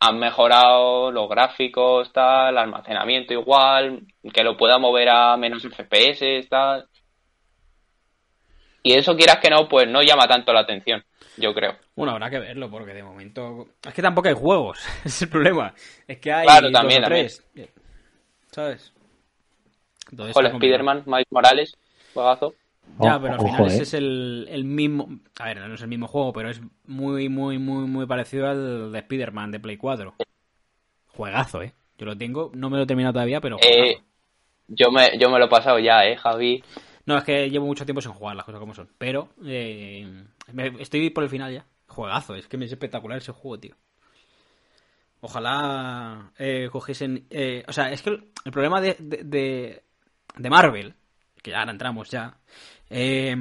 [0.00, 4.00] han mejorado los gráficos, tal, el almacenamiento igual,
[4.32, 6.86] que lo pueda mover a menos FPS, tal.
[8.82, 11.02] Y eso quieras que no, pues no llama tanto la atención,
[11.36, 11.76] yo creo.
[11.96, 13.68] Bueno, habrá que verlo, porque de momento.
[13.86, 15.74] Es que tampoco hay juegos, es el problema.
[16.06, 16.46] Es que hay.
[16.46, 17.44] Claro, dos también, o tres.
[18.50, 18.93] ¿Sabes?
[20.10, 20.36] Entonces.
[20.36, 21.74] Spider-Man, Miles Morales,
[22.12, 22.54] juegazo.
[23.00, 23.82] Ya, O- pero al ojo, final ese eh.
[23.82, 25.08] es el, el mismo.
[25.38, 28.92] A ver, no es el mismo juego, pero es muy, muy, muy, muy parecido al
[28.92, 30.14] de Spider-Man de Play 4.
[31.16, 31.72] Juegazo, ¿eh?
[31.98, 33.56] Yo lo tengo, no me lo he terminado todavía, pero.
[33.62, 33.98] Eh,
[34.68, 36.62] yo me, yo me lo he pasado ya, eh, Javi.
[37.06, 38.88] No, es que llevo mucho tiempo sin jugar las cosas como son.
[38.98, 40.24] Pero eh,
[40.78, 41.66] estoy por el final ya.
[41.86, 43.76] Juegazo, es que me es espectacular ese juego, tío.
[45.20, 47.26] Ojalá eh, cogiesen.
[47.30, 49.82] eh, o sea, es que el, el problema de, de, de-
[50.36, 50.94] de Marvel,
[51.42, 52.38] que ya ahora entramos ya,
[52.90, 53.36] eh,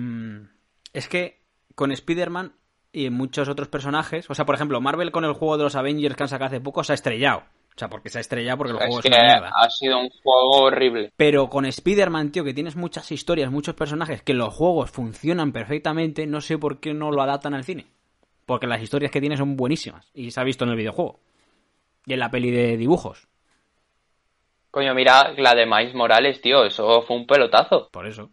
[0.93, 1.41] es que
[1.75, 2.53] con Spider-Man
[2.91, 6.15] y muchos otros personajes, o sea, por ejemplo, Marvel con el juego de los Avengers
[6.15, 7.43] que han sacado hace poco se ha estrellado.
[7.75, 9.51] O sea, porque se ha estrellado porque el juego Es es, que una mierda.
[9.55, 11.11] ha sido un juego horrible.
[11.17, 16.27] Pero con Spider-Man, tío, que tienes muchas historias, muchos personajes, que los juegos funcionan perfectamente,
[16.27, 17.87] no sé por qué no lo adaptan al cine.
[18.45, 20.11] Porque las historias que tiene son buenísimas.
[20.13, 21.19] Y se ha visto en el videojuego.
[22.05, 23.27] Y en la peli de dibujos.
[24.73, 27.89] Coño, mira la de Miles Morales, tío, eso fue un pelotazo.
[27.91, 28.31] Por eso.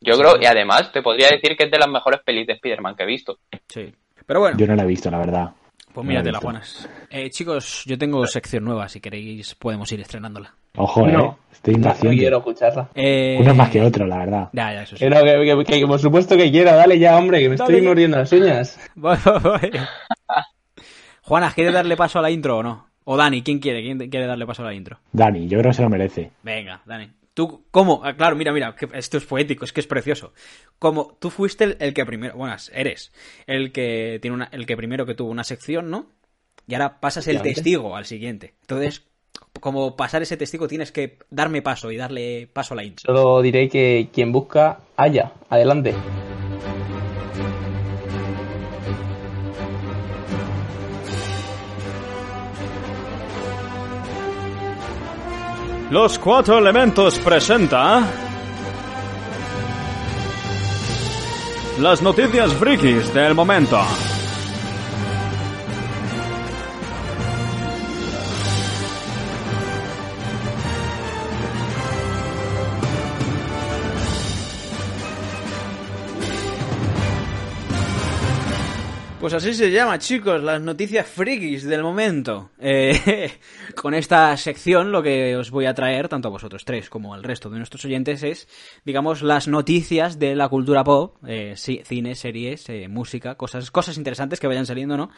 [0.00, 0.20] Yo Sí.
[0.20, 3.02] creo, y además te podría decir que es de las mejores pelis de Spider-Man que
[3.02, 3.38] he visto.
[3.68, 3.92] Sí.
[4.24, 5.50] Pero bueno, Yo no la he visto, la verdad.
[5.92, 6.38] pues no míratela.
[6.38, 6.88] Juanas.
[7.10, 8.88] Eh, chicos, yo tengo sección nueva.
[8.88, 10.54] Si queréis, podemos ir estrenándola.
[10.76, 11.38] Ojo, No.
[11.42, 11.52] eh.
[11.52, 12.16] Estoy No, impaciente.
[12.18, 12.88] quiero escucharla.
[12.94, 14.48] Eh, Uno más que otro, la verdad.
[14.54, 15.04] Ya, ya, eso sí.
[15.04, 17.74] Que no, que, que- que por supuesto que quiero, dale ya, hombre, que me Dale
[17.74, 18.80] estoy mordiendo las uñas.
[18.94, 19.70] Voy, voy, voy.
[21.22, 22.87] Juanas, ¿quieres darle paso a la intro o no?
[23.10, 23.80] O Dani, ¿quién quiere?
[23.80, 24.98] ¿Quién quiere darle paso a la intro?
[25.12, 26.30] Dani, yo creo que se lo merece.
[26.42, 27.10] Venga, Dani.
[27.32, 28.02] ¿Tú cómo?
[28.04, 30.34] Ah, claro, mira, mira, que esto es poético, es que es precioso.
[30.78, 33.10] Como tú fuiste el, el que primero, bueno, eres
[33.46, 36.04] el que tiene una, el que primero que tuvo una sección, ¿no?
[36.66, 38.52] Y ahora pasas el testigo al siguiente.
[38.60, 39.06] Entonces,
[39.58, 43.06] como pasar ese testigo tienes que darme paso y darle paso a la intro.
[43.06, 45.32] Solo diré que quien busca, haya.
[45.48, 45.94] Adelante.
[55.90, 58.02] Los cuatro elementos presenta
[61.78, 63.80] las noticias frikis del momento.
[79.28, 82.48] Pues así se llama, chicos, las noticias frikis del momento.
[82.58, 83.30] Eh,
[83.76, 87.22] con esta sección lo que os voy a traer, tanto a vosotros tres como al
[87.22, 88.48] resto de nuestros oyentes, es,
[88.86, 94.40] digamos, las noticias de la cultura pop, eh, cine, series, eh, música, cosas, cosas interesantes
[94.40, 95.10] que vayan saliendo, ¿no?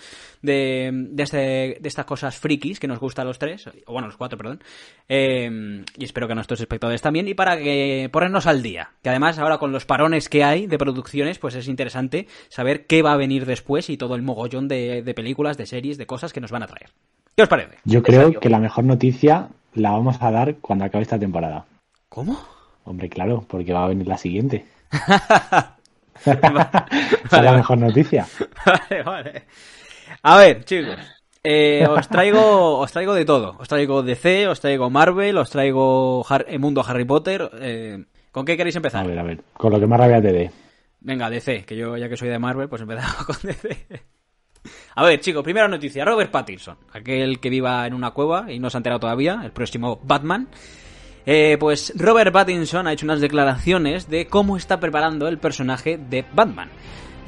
[0.43, 1.37] De, de, este,
[1.81, 4.61] de estas cosas frikis que nos gustan a los tres, o bueno, los cuatro, perdón.
[5.09, 8.91] Eh, y espero que a nuestros espectadores también, y para que ponernos al día.
[9.05, 13.03] Que además ahora con los parones que hay de producciones, pues es interesante saber qué
[13.03, 16.33] va a venir después y todo el mogollón de, de películas, de series, de cosas
[16.33, 16.91] que nos van a traer.
[17.37, 17.77] ¿Qué os parece?
[17.85, 21.65] Yo creo que la mejor noticia la vamos a dar cuando acabe esta temporada.
[22.09, 22.37] ¿Cómo?
[22.85, 24.65] Hombre, claro, porque va a venir la siguiente.
[26.27, 26.67] vale,
[27.31, 28.27] es la mejor noticia.
[28.67, 29.43] vale, vale.
[30.23, 30.97] A ver, chicos.
[31.45, 33.57] eh, os traigo os traigo de todo.
[33.59, 37.49] Os traigo DC, os traigo Marvel, os traigo el mundo Harry Potter.
[37.61, 39.07] eh, ¿Con qué queréis A empezar?
[39.07, 39.41] ver, a ver.
[39.55, 40.51] Con lo que más rabia te dé.
[41.01, 43.87] Venga, DC, que yo ya que soy de Marvel, pues empezamos con DC.
[44.95, 46.05] A ver, chicos, primera noticia.
[46.05, 49.53] Robert Pattinson, aquel que viva en una cueva y no se ha enterado todavía, el
[49.53, 50.49] próximo Batman.
[51.25, 56.25] Eh, pues Robert Pattinson ha hecho unas declaraciones de cómo está preparando el personaje de
[56.35, 56.71] Batman.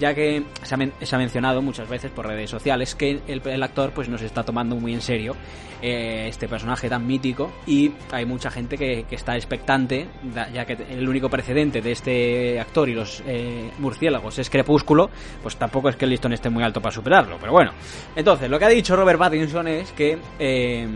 [0.02, 0.74] Ya que se
[1.14, 4.74] ha, mencionado muchas veces por redes sociales que el, actor pues no se está tomando
[4.74, 5.36] muy en serio
[5.80, 10.08] eh, este personaje tan mítico y hay mucha gente que, está expectante,
[10.52, 15.08] ya que el único precedente de este actor y los eh, murciélagos es Crepúsculo,
[15.40, 17.70] pues tampoco es que el listón esté muy alto para superarlo, pero bueno.
[18.16, 20.18] Entonces, lo que ha dicho Robert Pattinson es que...
[20.40, 20.88] eh,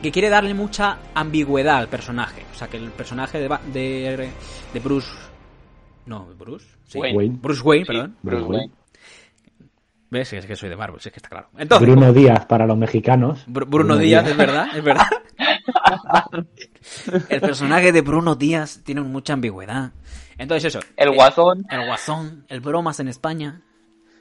[0.00, 2.46] que quiere darle mucha ambigüedad al personaje.
[2.54, 4.30] O sea, que el personaje de, de,
[4.72, 5.29] de Bruce...
[6.06, 6.66] No, Bruce.
[6.86, 6.98] Sí.
[6.98, 7.16] Wayne.
[7.18, 7.38] Wayne.
[7.40, 8.16] Bruce Wayne, Sí, perdón.
[8.22, 8.72] Bruce Wayne.
[10.10, 10.32] ¿Ves?
[10.32, 11.48] Es que soy de Marvel, es que está claro.
[11.56, 13.46] Entonces, Bruno Díaz para los mexicanos.
[13.46, 15.06] Bru- Bruno Díaz, es verdad, es verdad.
[17.28, 19.92] El personaje de Bruno Díaz tiene mucha ambigüedad.
[20.36, 20.84] Entonces eso.
[20.96, 21.64] El guasón.
[21.70, 23.62] El guasón, el bromas en España.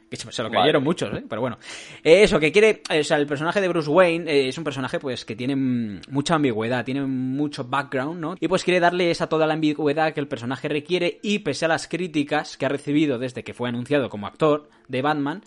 [0.09, 0.61] Que se se lo Vale.
[0.61, 1.23] cayeron muchos, ¿eh?
[1.29, 1.57] Pero bueno.
[2.03, 2.81] Eh, eso, que quiere...
[2.89, 5.55] eh, o sea, el personaje de Bruce Wayne eh, es un personaje, pues, que tiene
[5.55, 8.35] mm, mucha ambigüedad, tiene mucho background, ¿no?
[8.39, 11.67] Y pues quiere darle esa toda la ambigüedad que el personaje requiere y pese a
[11.67, 15.41] las críticas que ha recibido desde que fue anunciado como actor de Batman,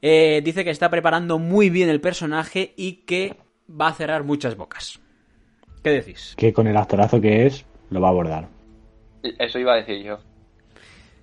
[0.00, 3.34] Eh, dice que está preparando muy bien el personaje y que
[3.68, 5.00] va a cerrar muchas bocas.
[5.82, 6.34] ¿Qué decís?
[6.36, 8.48] Que con el actorazo que es, lo va a abordar.
[9.22, 10.18] Eso iba a decir yo.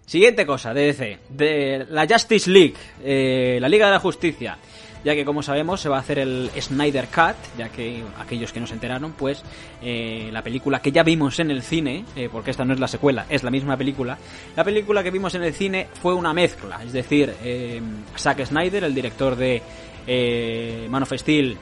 [0.06, 4.58] Siguiente cosa, DC, de la Justice League, eh, la Liga de la Justicia,
[5.06, 8.60] ya que como sabemos se va a hacer el Snyder Cut, ya que aquellos que
[8.60, 9.44] no se enteraron, pues
[9.82, 12.88] eh, la película que ya vimos en el cine, eh, porque esta no es la
[12.88, 14.18] secuela, es la misma película,
[14.56, 17.82] la película que vimos en el cine fue una mezcla, es decir, eh,
[18.18, 19.62] Zack Snyder, el director de
[20.08, 21.56] eh, Man of Steel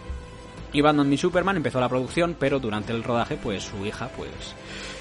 [0.71, 4.55] y Batman v Superman, empezó la producción, pero durante el rodaje, pues su hija, pues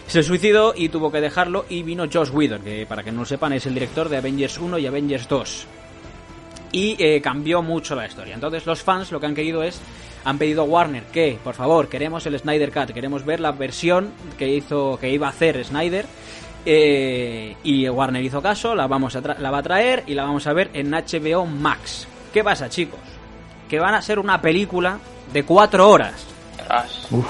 [0.07, 3.27] se suicidó y tuvo que dejarlo y vino Josh Whedon, que para que no lo
[3.27, 5.67] sepan es el director de Avengers 1 y Avengers 2.
[6.73, 8.35] Y eh, cambió mucho la historia.
[8.35, 9.81] Entonces los fans lo que han querido es,
[10.25, 14.11] han pedido a Warner que, por favor, queremos el Snyder Cut, queremos ver la versión
[14.39, 16.07] que hizo, que iba a hacer Snyder.
[16.65, 20.47] eh, y Warner hizo caso, la, vamos a la va a traer y la vamos
[20.47, 22.07] a ver en HBO Max.
[22.33, 23.01] ¿Qué pasa, chicos?
[23.69, 24.99] Que van a ser una película
[25.33, 26.27] de cuatro horas.
[27.11, 27.27] Uf,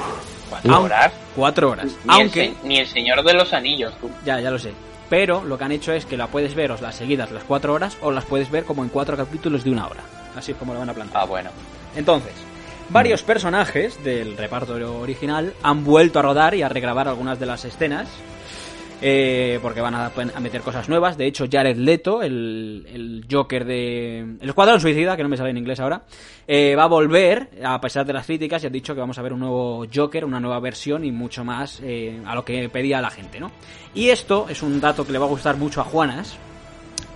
[0.52, 1.12] ¿Cuatro Aun- horas?
[1.34, 1.86] Cuatro horas.
[2.04, 2.44] Ni, Aunque...
[2.46, 4.10] el, ni el Señor de los Anillos, tú.
[4.24, 4.72] Ya, ya lo sé.
[5.08, 7.74] Pero lo que han hecho es que la puedes ver o las seguidas las cuatro
[7.74, 10.00] horas o las puedes ver como en cuatro capítulos de una hora.
[10.36, 11.22] Así es como lo van a plantear.
[11.22, 11.50] Ah, bueno.
[11.96, 12.32] Entonces,
[12.88, 17.64] varios personajes del reparto original han vuelto a rodar y a regrabar algunas de las
[17.64, 18.08] escenas.
[19.04, 21.18] Eh, porque van a, meter cosas nuevas.
[21.18, 24.20] De hecho, Jared Leto, el, el Joker de.
[24.40, 26.02] El Escuadrón Suicida, que no me sale en inglés ahora,
[26.46, 29.22] eh, va a volver, a pesar de las críticas, y han dicho que vamos a
[29.22, 33.00] ver un nuevo Joker, una nueva versión y mucho más eh, a lo que pedía
[33.00, 33.50] la gente, ¿no?
[33.92, 36.36] Y esto es un dato que le va a gustar mucho a Juanas,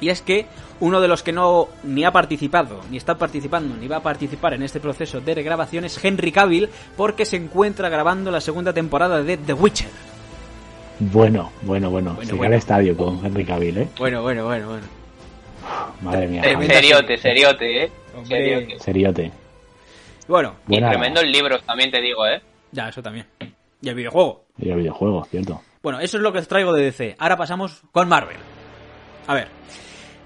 [0.00, 0.46] y es que
[0.80, 4.54] uno de los que no ni ha participado, ni está participando, ni va a participar
[4.54, 9.22] en este proceso de regrabación es Henry Cavill, porque se encuentra grabando la segunda temporada
[9.22, 10.15] de The Witcher.
[10.98, 12.14] Bueno, bueno, bueno.
[12.14, 13.88] Bueno, al estadio con Henry Cavill, ¿eh?
[13.98, 14.86] Bueno, bueno, bueno, bueno.
[16.02, 16.42] Madre mía.
[16.42, 17.90] Seriote, seriote, eh.
[18.16, 18.28] Hombre.
[18.28, 18.78] Seriote.
[18.80, 19.32] Seriote.
[20.28, 22.40] Bueno, Y Buena- tremendos libros también te digo, eh.
[22.72, 23.26] ya, eso también.
[23.82, 24.44] Y el videojuego.
[24.58, 25.60] Y el videojuego, cierto.
[25.82, 27.14] Bueno, eso es lo que os traigo de DC.
[27.18, 28.36] Ahora pasamos con Marvel.
[29.26, 29.48] A ver.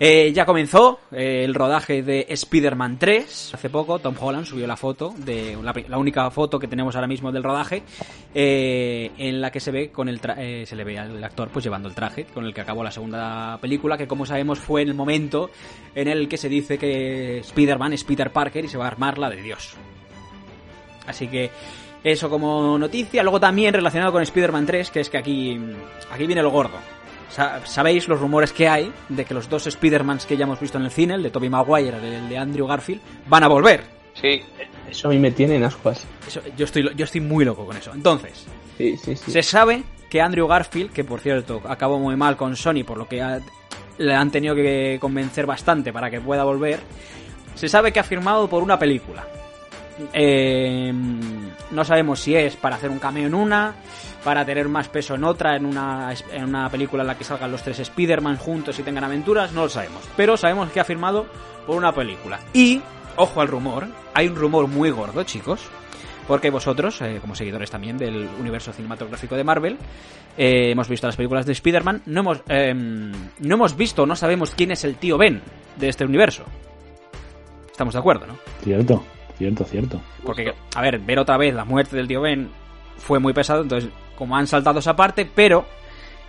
[0.03, 3.53] Eh, ya comenzó eh, el rodaje de Spider-Man 3.
[3.55, 7.31] Hace poco Tom Holland subió la foto, de la, única foto que tenemos ahora mismo
[7.31, 7.83] del rodaje,
[8.35, 11.51] eh, en la que se ve con el tra- eh, se le ve al actor
[11.53, 14.81] pues llevando el traje con el que acabó la segunda película, que como sabemos fue
[14.83, 15.51] el momento
[15.95, 19.19] en el que se dice que Spider-Man es Peter Parker y se va a armar
[19.19, 19.75] la de Dios.
[21.07, 21.51] Así que
[22.03, 23.23] eso como noticia.
[23.23, 25.61] Luego también relacionado con Spider-Man 3, que es que aquí,
[26.11, 26.79] aquí viene lo gordo.
[27.31, 30.79] Sa- Sabéis los rumores que hay de que los dos Spider-Mans que ya hemos visto
[30.79, 33.85] en el cine, el de Tobey Maguire y el de Andrew Garfield, van a volver.
[34.15, 34.43] Sí.
[34.91, 36.05] Eso a mí me tiene en ascuas.
[36.27, 37.93] Eso- yo, estoy, lo- yo estoy muy loco con eso.
[37.95, 39.31] Entonces, Sí, sí, sí.
[39.31, 43.07] se sabe que Andrew Garfield, que por cierto acabó muy mal con Sony, por lo
[43.07, 43.41] que ha-
[43.99, 46.81] le han tenido que convencer bastante para que pueda volver,
[47.55, 49.25] se sabe que ha firmado por una película.
[50.13, 50.93] Eh,
[51.71, 53.75] no sabemos si es para hacer un cameo en una,
[54.25, 57.51] para tener más peso en otra, en una, en una película en la que salgan
[57.51, 60.03] los tres Spider-Man juntos y tengan aventuras, no lo sabemos.
[60.17, 61.27] Pero sabemos que ha firmado
[61.67, 62.41] por una película.
[62.53, 62.83] Y,
[63.17, 65.69] ojo al rumor, hay un rumor muy gordo, chicos,
[66.27, 69.79] porque vosotros, eh, como seguidores también del universo cinematográfico de Marvel,
[70.37, 74.55] eh, hemos visto las películas de Spider-Man, no hemos, eh, no hemos visto, no sabemos
[74.55, 75.41] quién es el tío Ben
[75.77, 76.45] de este universo.
[77.71, 78.35] Estamos de acuerdo, ¿no?
[78.63, 79.03] Cierto,
[79.39, 80.01] cierto, cierto.
[80.25, 82.51] Porque, a ver, ver otra vez la muerte del tío Ben
[82.97, 83.91] fue muy pesado, entonces,
[84.21, 85.65] como han saltado esa parte, pero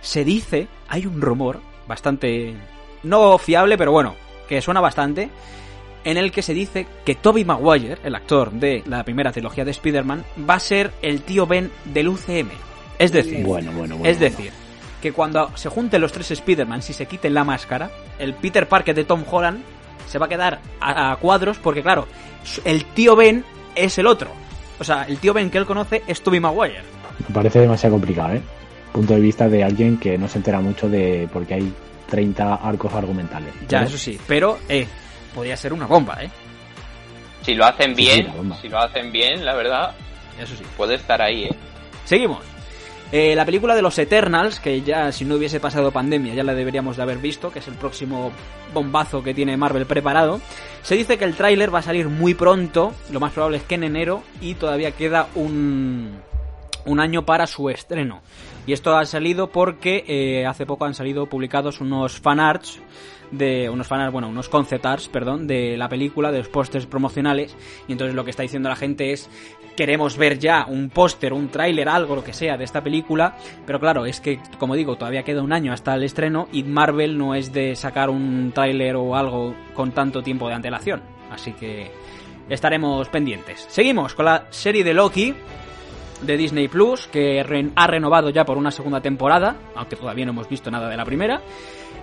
[0.00, 2.54] se dice, hay un rumor bastante,
[3.02, 4.14] no fiable, pero bueno,
[4.48, 5.28] que suena bastante,
[6.02, 9.72] en el que se dice que Toby Maguire, el actor de la primera trilogía de
[9.72, 12.48] Spider-Man, va a ser el tío Ben del UCM.
[12.98, 14.10] Es decir, Bueno, bueno, bueno.
[14.10, 14.52] es decir,
[15.02, 18.94] que cuando se junten los tres Spider-Man y se quiten la máscara, el Peter Parker
[18.94, 19.62] de Tom Holland
[20.08, 22.08] se va a quedar a, a cuadros porque, claro,
[22.64, 24.30] el tío Ben es el otro.
[24.80, 26.91] O sea, el tío Ben que él conoce es Tobey Maguire.
[27.28, 28.42] Me parece demasiado complicado, ¿eh?
[28.92, 31.72] Punto de vista de alguien que no se entera mucho de porque hay
[32.10, 33.54] 30 arcos argumentales.
[33.68, 34.18] Ya, eso sí.
[34.26, 34.86] Pero, eh,
[35.34, 36.30] podría ser una bomba, ¿eh?
[37.42, 39.94] Si lo hacen Sí, sí, bien, si lo hacen bien, la verdad,
[40.38, 40.62] Eso sí.
[40.76, 41.54] puede estar ahí, eh.
[42.04, 42.52] Seguimos.
[43.12, 46.54] Eh, la película de los Eternals, que ya si no hubiese pasado pandemia ya la
[46.54, 48.32] deberíamos de haber visto, que es el próximo
[48.72, 50.40] bombazo que tiene Marvel preparado.
[50.82, 53.74] Se dice que el tráiler va a salir muy pronto, lo más probable es que
[53.74, 56.22] en enero, y todavía queda un,
[56.84, 58.20] un año para su estreno.
[58.66, 62.80] Y esto ha salido porque eh, hace poco han salido publicados unos fanarts
[63.32, 67.56] de unos fanarts, bueno, unos concept arts, perdón, de la película, de los pósters promocionales.
[67.88, 69.28] Y entonces lo que está diciendo la gente es
[69.74, 73.36] queremos ver ya un póster, un tráiler, algo, lo que sea de esta película.
[73.66, 77.18] Pero claro, es que, como digo, todavía queda un año hasta el estreno y Marvel
[77.18, 81.02] no es de sacar un tráiler o algo con tanto tiempo de antelación.
[81.30, 81.90] Así que
[82.48, 83.66] estaremos pendientes.
[83.70, 85.34] Seguimos con la serie de Loki
[86.22, 87.40] de Disney Plus, que
[87.74, 91.04] ha renovado ya por una segunda temporada, aunque todavía no hemos visto nada de la
[91.04, 91.40] primera.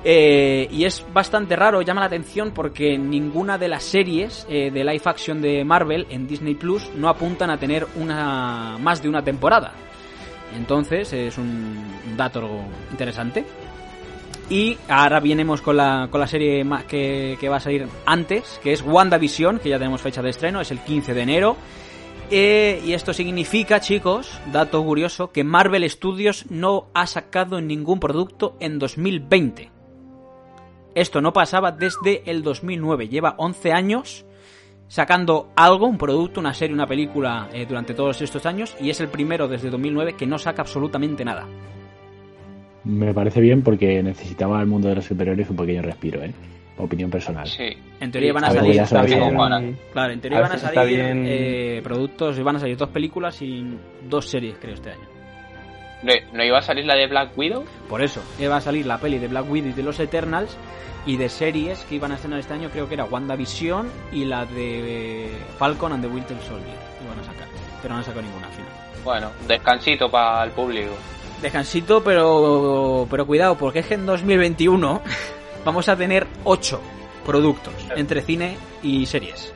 [0.03, 4.83] Eh, y es bastante raro, llama la atención porque ninguna de las series eh, de
[4.83, 9.23] live action de Marvel en Disney Plus no apuntan a tener una más de una
[9.23, 9.73] temporada.
[10.55, 11.75] Entonces es un
[12.15, 12.47] dato
[12.91, 13.45] interesante.
[14.49, 18.71] Y ahora vienemos con la, con la serie que, que va a salir antes, que
[18.71, 21.55] es WandaVision, que ya tenemos fecha de estreno, es el 15 de enero.
[22.31, 28.55] Eh, y esto significa, chicos, dato curioso, que Marvel Studios no ha sacado ningún producto
[28.59, 29.71] en 2020.
[30.93, 33.07] Esto no pasaba desde el 2009.
[33.07, 34.25] Lleva 11 años
[34.87, 38.99] sacando algo, un producto, una serie, una película eh, durante todos estos años y es
[38.99, 41.47] el primero desde 2009 que no saca absolutamente nada.
[42.83, 46.33] Me parece bien porque necesitaba el mundo de los superiores un pequeño respiro, ¿eh?
[46.79, 47.45] Opinión personal.
[47.45, 47.75] Sí.
[47.99, 49.35] En teoría van a salir, ya está sabes bien.
[49.35, 49.45] cómo
[49.93, 53.41] claro, en teoría a van a salir bien- eh, productos, van a salir dos películas
[53.41, 53.77] y
[54.07, 55.07] dos series creo este año.
[56.01, 57.65] ¿No, no iba a salir la de Black Widow?
[57.89, 60.55] Por eso, iba a salir la peli de Black Widow y de los Eternals
[61.05, 64.45] y de series que iban a estrenar este año creo que era WandaVision y la
[64.45, 66.77] de Falcon and the Winter Soldier.
[67.03, 67.47] Iban a sacar,
[67.81, 68.71] pero no han sacado ninguna al final.
[69.03, 70.91] Bueno, descansito para el público.
[71.41, 75.01] Descansito, pero pero cuidado, porque es que en 2021
[75.65, 76.79] vamos a tener 8
[77.25, 79.53] productos entre cine y series.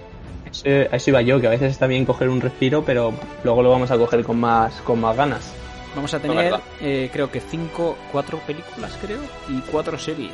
[0.63, 3.63] Eh, A eso iba yo, que a veces está bien coger un respiro, pero luego
[3.63, 5.51] lo vamos a coger con más, con más ganas.
[5.95, 10.31] Vamos a tener, eh, creo que 5, 4 películas, creo, y 4 series.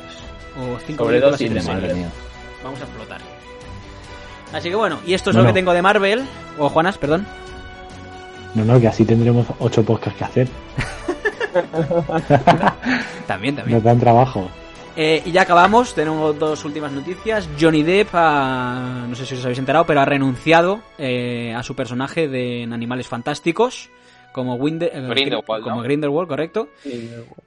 [0.58, 1.96] O 5 Sobre películas dos y y 3 tres, Madre series.
[1.98, 2.08] mía.
[2.64, 3.20] Vamos a explotar.
[4.52, 5.48] Así que bueno, y esto es Bueno.
[5.48, 6.22] lo que tengo de Marvel.
[6.58, 7.26] O Juanas, perdón.
[8.54, 10.48] No, no, que así tendremos ocho podcasts que hacer.
[13.26, 13.76] También, también.
[13.76, 14.48] Nos dan trabajo.
[14.96, 17.48] Eh, y ya acabamos, tenemos dos últimas noticias.
[17.58, 21.74] Johnny Depp, ha- no sé si os habéis enterado, pero ha renunciado eh, a su
[21.74, 23.88] personaje de en Animales Fantásticos,
[24.32, 25.82] como, Winde- eh, Grindelwald, como ¿no?
[25.82, 26.68] Grindelwald, correcto.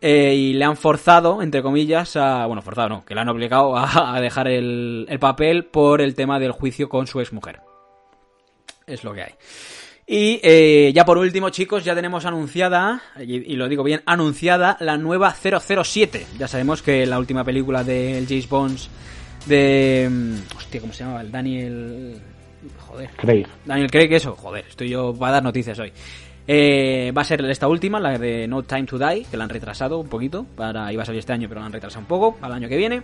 [0.02, 2.46] Eh, y le han forzado, entre comillas, a.
[2.46, 6.16] Bueno, forzado no, que le han obligado a, a dejar el, el papel por el
[6.16, 7.60] tema del juicio con su exmujer.
[8.88, 9.34] Es lo que hay.
[10.06, 14.76] Y eh, ya por último, chicos, ya tenemos anunciada, y, y lo digo bien, anunciada
[14.80, 16.26] la nueva 007.
[16.38, 18.80] Ya sabemos que la última película de James Bond
[19.45, 20.08] de...
[20.12, 21.22] mm, Hostia, ¿cómo se llamaba?
[21.22, 22.16] El Daniel...
[22.88, 23.10] Joder.
[23.18, 23.45] Craig.
[23.66, 25.91] Daniel Craig, eso, joder, estoy yo para dar noticias hoy.
[26.47, 29.49] Eh, va a ser esta última, la de No Time to Die, que la han
[29.49, 32.38] retrasado un poquito, para iba a salir este año, pero la han retrasado un poco,
[32.45, 33.01] el año que viene.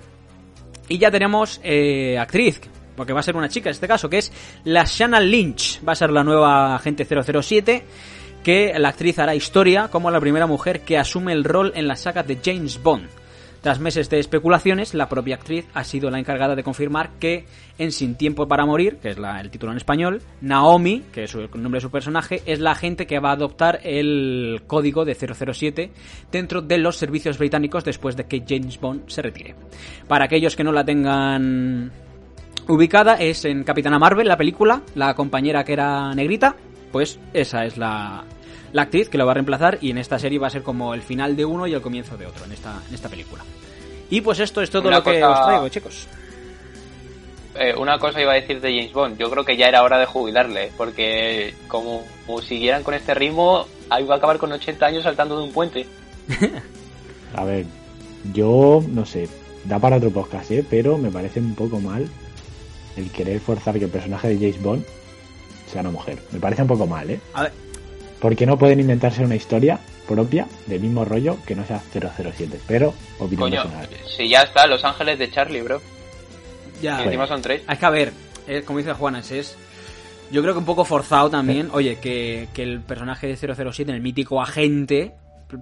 [0.87, 2.61] Y ya tenemos eh, actriz,
[2.99, 4.29] porque va a ser una chica en este caso, que es
[4.65, 7.85] la Shanna Lynch, va a ser la nueva agente 007,
[8.43, 11.95] que la actriz hará historia como la primera mujer que asume el rol en la
[11.95, 13.07] saga de James Bond.
[13.61, 17.45] Tras meses de especulaciones, la propia actriz ha sido la encargada de confirmar que
[17.77, 21.49] en Sin Tiempo para Morir, que es el título en español, Naomi, que es el
[21.55, 25.91] nombre de su personaje, es la agente que va a adoptar el código de 007
[26.33, 29.55] dentro de los servicios británicos después de que James Bond se retire.
[30.05, 31.91] Para aquellos que no la tengan
[32.69, 36.55] ubicada, es en Capitana Marvel, la película, la compañera que era negrita,
[36.91, 38.23] pues esa es la,
[38.71, 40.93] la actriz que lo va a reemplazar y en esta serie va a ser como
[40.93, 43.43] el final de uno y el comienzo de otro en esta, en esta película.
[44.11, 46.07] Y pues esto es todo Una lo que os traigo, chicos.
[47.55, 49.17] Eh, una cosa iba a decir de James Bond.
[49.17, 53.65] Yo creo que ya era hora de jubilarle, porque como, como siguieran con este ritmo,
[53.89, 55.85] ahí va a acabar con 80 años saltando de un puente.
[57.35, 57.65] A ver,
[58.33, 59.27] yo no sé,
[59.65, 60.65] da para otro podcast, ¿eh?
[60.67, 62.07] pero me parece un poco mal
[62.97, 64.85] el querer forzar que el personaje de James Bond
[65.71, 66.17] sea una mujer.
[66.31, 67.19] Me parece un poco mal, ¿eh?
[67.33, 67.51] A ver,
[68.19, 72.59] Porque no pueden inventarse una historia propia del mismo rollo que no sea 007.
[72.67, 73.87] Pero, opinión Coño, personal.
[74.17, 75.81] si ya está, Los Ángeles de Charlie, bro.
[76.81, 76.99] ya.
[77.01, 77.61] Y encima son tres.
[77.69, 78.11] Es que a ver,
[78.47, 79.55] eh, como dice Juanas, es.
[80.31, 83.95] Yo creo que un poco forzado también, oye, que, que el personaje de 007, en
[83.95, 85.13] el mítico agente,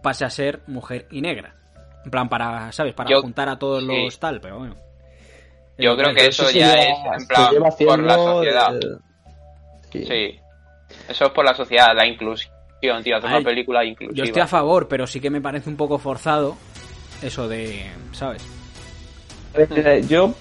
[0.01, 1.53] pase a ser mujer y negra.
[2.03, 2.93] En plan, para, ¿sabes?
[2.93, 3.88] Para Yo- juntar a todos sí.
[3.88, 4.75] los tal, pero bueno.
[5.78, 6.84] Yo creo que eso ya lleva-
[7.15, 8.71] es en plan lleva por la sociedad.
[8.73, 8.97] de-
[9.91, 10.05] Sí.
[10.05, 10.39] Sí.
[11.09, 12.51] Eso es por la sociedad, la inclusión,
[13.03, 13.17] tío.
[13.17, 14.25] Hacer A una película Yo inclusiva.
[14.25, 16.55] estoy a favor, pero sí que me parece un poco forzado
[17.21, 18.43] eso de, ¿sabes?
[20.07, 20.34] Yo,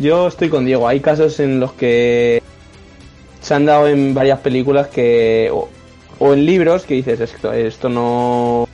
[0.00, 0.88] yo estoy con Diego.
[0.88, 2.42] Hay casos en los que
[3.40, 5.68] se han dado en varias películas que o,
[6.18, 8.68] o en libros que dices esto, esto no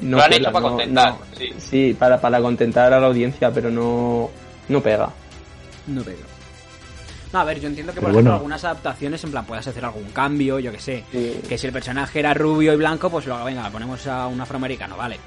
[0.00, 1.52] no Lo han hecho para no- contentar, no- sí.
[1.58, 4.30] Sí, para, para contentar a la audiencia, pero no,
[4.68, 5.10] no pega.
[5.86, 6.18] No pega.
[7.32, 8.36] No, a ver, yo entiendo que, por Pero ejemplo, bueno.
[8.36, 11.04] algunas adaptaciones, en plan, puedas hacer algún cambio, yo que sé.
[11.12, 11.40] Sí.
[11.48, 14.96] Que si el personaje era rubio y blanco, pues lo venga, ponemos a un afroamericano,
[14.96, 15.18] vale.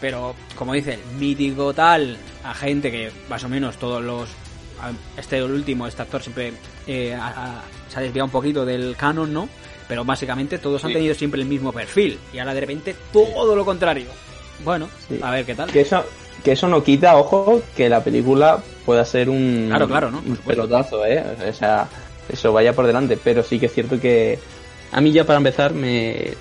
[0.00, 4.28] Pero, como dice, el mítico tal, a gente que más o menos todos los.
[5.16, 6.52] Este el último, este actor siempre
[6.86, 7.18] eh,
[7.88, 9.48] se ha desviado un poquito del canon, ¿no?
[9.88, 12.18] Pero básicamente todos han tenido siempre el mismo perfil.
[12.32, 14.06] Y ahora de repente todo lo contrario.
[14.64, 15.18] Bueno, Sí.
[15.22, 15.70] a ver qué tal.
[15.70, 16.04] Que eso,
[16.42, 20.18] que eso no quita, ojo, que la película pueda ser un, Claro, claro, ¿no?
[20.26, 21.22] Un pelotazo, ¿eh?
[21.48, 21.86] O sea,
[22.28, 24.38] eso vaya por delante, pero sí que es cierto que
[24.92, 26.32] a mí ya para empezar me...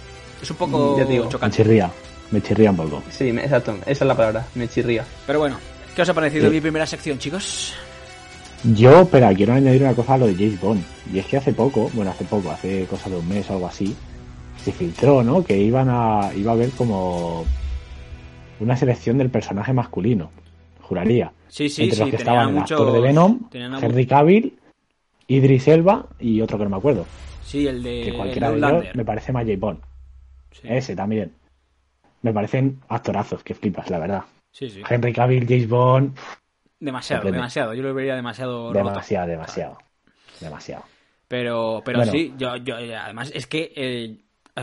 [0.41, 1.25] Es un poco Ya digo.
[1.25, 1.57] Me chocante.
[1.57, 1.91] chirría.
[2.31, 3.03] Me chirría un poco.
[3.11, 5.05] Sí, me- exacto, esa es la palabra, me chirría.
[5.27, 5.57] Pero bueno,
[5.95, 6.53] ¿qué os ha parecido Sí.
[6.55, 7.73] mi primera sección, chicos?
[8.73, 10.83] Yo, espera, quiero añadir una cosa a lo de James Bond.
[11.13, 13.67] Y es que hace poco, bueno, hace poco, hace cosa de un mes o algo
[13.67, 13.95] así,
[14.57, 15.43] se filtró, ¿no?
[15.43, 17.45] Que iban a, iba a haber como
[18.59, 20.31] una selección del personaje masculino.
[20.81, 21.31] Juraría.
[21.47, 22.01] Sí, sí, Entre sí.
[22.01, 24.57] los que estaban el muchos- actor de Venom, Henry Cavill,
[25.27, 27.05] Idris Elba y otro que no me acuerdo.
[27.43, 28.83] Sí, el de Que cualquiera de Outlander.
[28.83, 29.79] ellos me parece más James Bond.
[30.51, 31.31] Sí, Ese también.
[32.23, 34.23] Me parecen actorazos, que flipas, la verdad.
[34.51, 34.81] sí, sí.
[34.89, 36.15] Henry Cavill, James Bond,
[36.79, 37.73] Demasiado, demasiado.
[37.73, 38.89] Yo lo vería demasiado roto.
[38.89, 39.77] demasiado, demasiado.
[40.39, 40.83] Demasiado.
[41.27, 42.11] Pero, pero Bueno.
[42.11, 44.17] sí, yo, yo, además es que, eh,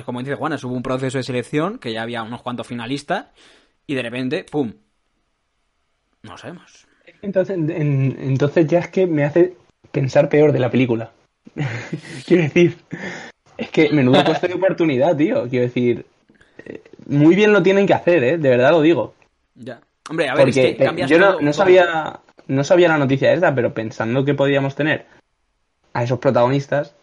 [0.05, 3.27] como dice Juana, hubo un proceso de selección que ya había unos cuantos finalistas
[3.87, 4.73] y de repente, ¡pum!
[6.23, 6.87] No sabemos.
[7.23, 9.57] Entonces, en- entonces ya es que me hace
[9.91, 11.11] pensar peor de la película.
[12.27, 12.77] quiero decir,
[13.57, 15.49] es que menudo coste de oportunidad, tío.
[15.49, 16.07] Quiero decir,
[16.65, 18.39] eh, muy bien lo tienen que hacer, ¿eh?
[18.39, 19.15] De verdad lo digo.
[19.57, 19.81] Ya.
[20.11, 21.53] Hombre, a ver, Porque es que eh, cambias yo no, todo- no todo.
[21.53, 25.07] sabía no sabía la noticia esta, pero pensando que podíamos tener
[25.95, 26.95] a esos protagonistas,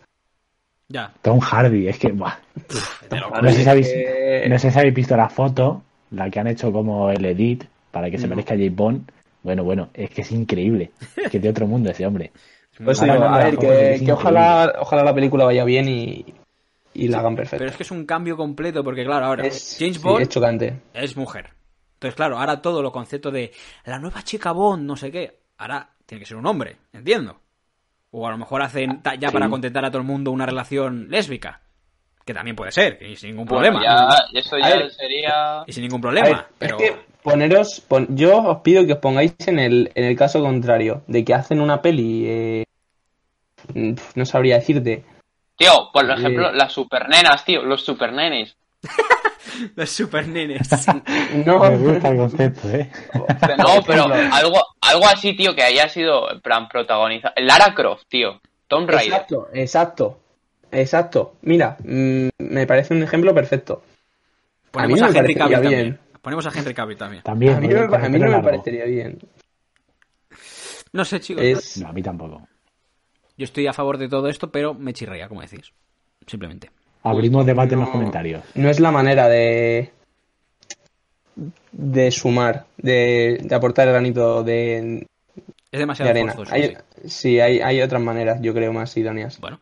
[0.90, 1.14] Ya.
[1.22, 2.34] Tom Hardy, es que, buah.
[3.12, 3.42] loco.
[3.42, 6.48] No sé, si habéis, que- no sé si habéis visto la foto, la que han
[6.48, 9.12] hecho como el edit para que se parezca a James Bond.
[9.44, 10.92] Bueno, bueno, es que es increíble.
[11.16, 12.32] Es que es de otro mundo ese hombre.
[12.84, 16.26] Pues digo, a ver, que, es que ojalá, ojalá la película vaya bien y,
[16.94, 17.58] y la hagan perfecta.
[17.58, 20.30] Pero es que es un cambio completo porque, claro, ahora Es- James sí, Bond es
[20.30, 20.74] chocante.
[20.94, 21.50] es mujer.
[22.00, 23.52] Entonces, claro, ahora todo lo concepto de
[23.84, 27.42] la nueva chica Bond, no sé qué, ahora tiene que ser un hombre, entiendo.
[28.12, 29.34] O a lo mejor hacen ta- ya sí.
[29.34, 31.60] para contentar a todo el mundo una relación lésbica.
[32.26, 33.84] Que también puede ser, y sin ningún Bueno, problema.
[34.34, 34.92] ya, eso ya ver.
[34.92, 35.64] sería...
[35.68, 36.28] Y sin ningún problema.
[36.30, 40.06] ver, pero Es que poneros, pon- yo os pido que os pongáis en el, en
[40.06, 42.64] el caso contrario, de que hacen una peli, eh,
[44.16, 45.04] no sabría decirte,
[45.58, 46.14] Tío, por Eh.
[46.14, 48.56] ejemplo, las supernenas, tío, los supernenes.
[49.76, 50.68] los super nenes.
[51.46, 52.90] no, Me gusta el concepto, ¿eh?
[53.58, 57.34] No, pero algo, algo así, tío, que haya sido, en plan, protagonizado.
[57.38, 58.42] Lara Croft, tío.
[58.68, 59.14] Tomb Raider.
[59.14, 60.20] exacto, exacto,
[60.72, 61.36] exacto.
[61.42, 63.84] Mira, mm, me parece un ejemplo perfecto.
[64.72, 65.84] Ponemos A a, mí me Henry Cavill parecería también.
[65.84, 66.00] bien.
[66.22, 67.24] Ponemos a Henry Cavill también.
[67.24, 67.56] También.
[67.56, 68.46] A mí, no me, con a el mí no pelo me largo.
[68.50, 69.18] parecería bien.
[70.94, 71.44] No sé, chicos.
[71.44, 72.48] Es, No, a mí tampoco.
[73.38, 75.72] Yo estoy a favor de todo esto, pero me chirrea, como decís.
[76.28, 76.70] Simplemente.
[77.04, 78.44] Abrimos debate en los no- comentarios.
[78.56, 79.92] no es la manera de
[81.72, 85.06] de sumar, de, de aportar el granito de, Es
[85.72, 86.34] de demasiado arena.
[86.34, 86.54] forzoso.
[86.56, 87.10] Hay- sí.
[87.10, 89.40] sí, hay, hay otras maneras, yo creo, más idóneas.
[89.40, 89.60] Bueno.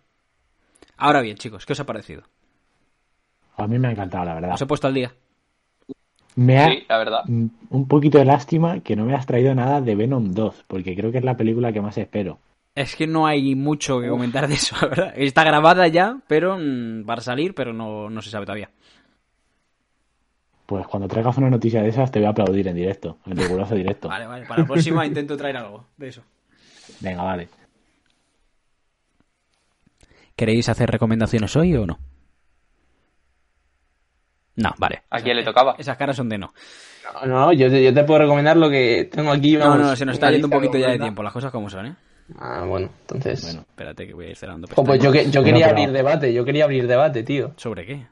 [0.97, 2.23] Ahora bien, chicos, ¿qué os ha parecido?
[3.57, 4.53] A mí me ha encantado, la verdad.
[4.53, 5.13] ¿Os he puesto al día?
[6.35, 7.21] Me ha Sí, la verdad.
[7.27, 11.11] un poquito de lástima que no me has traído nada de Venom 2, porque creo
[11.11, 12.39] que es la película que más espero.
[12.77, 15.13] Es que no hay mucho que comentar de eso, la verdad.
[15.15, 18.69] Está grabada ya, pero mm, para salir, pero no, no se sabe todavía.
[20.67, 23.73] Pues cuando traigas una noticia de esas te voy a aplaudir en directo, en riguroso
[23.73, 24.09] directo.
[24.09, 24.45] Vale, vale.
[24.45, 26.21] Para la próxima intento traer algo de eso.
[26.99, 27.49] Venga, vale.
[30.35, 31.97] ¿Queréis hacer recomendaciones hoy o no?
[34.57, 35.01] No, vale.
[35.09, 35.75] ¿A quién le tocaba?
[35.79, 36.53] Esas caras son de no.
[37.21, 39.53] No, no, yo, te- yo te puedo recomendar lo que tengo aquí.
[39.57, 41.69] No, vamos, no, se nos está yendo un poquito ya de tiempo, las cosas como
[41.71, 41.95] son, ¿eh?
[42.37, 43.41] Ah, bueno, entonces.
[43.43, 44.67] Bueno, Espérate que voy a ir cerrando.
[44.73, 47.53] Jo, pues yo, que, yo Bueno, quería pero- abrir debate, yo quería abrir debate, tío.
[47.55, 48.05] ¿Sobre qué?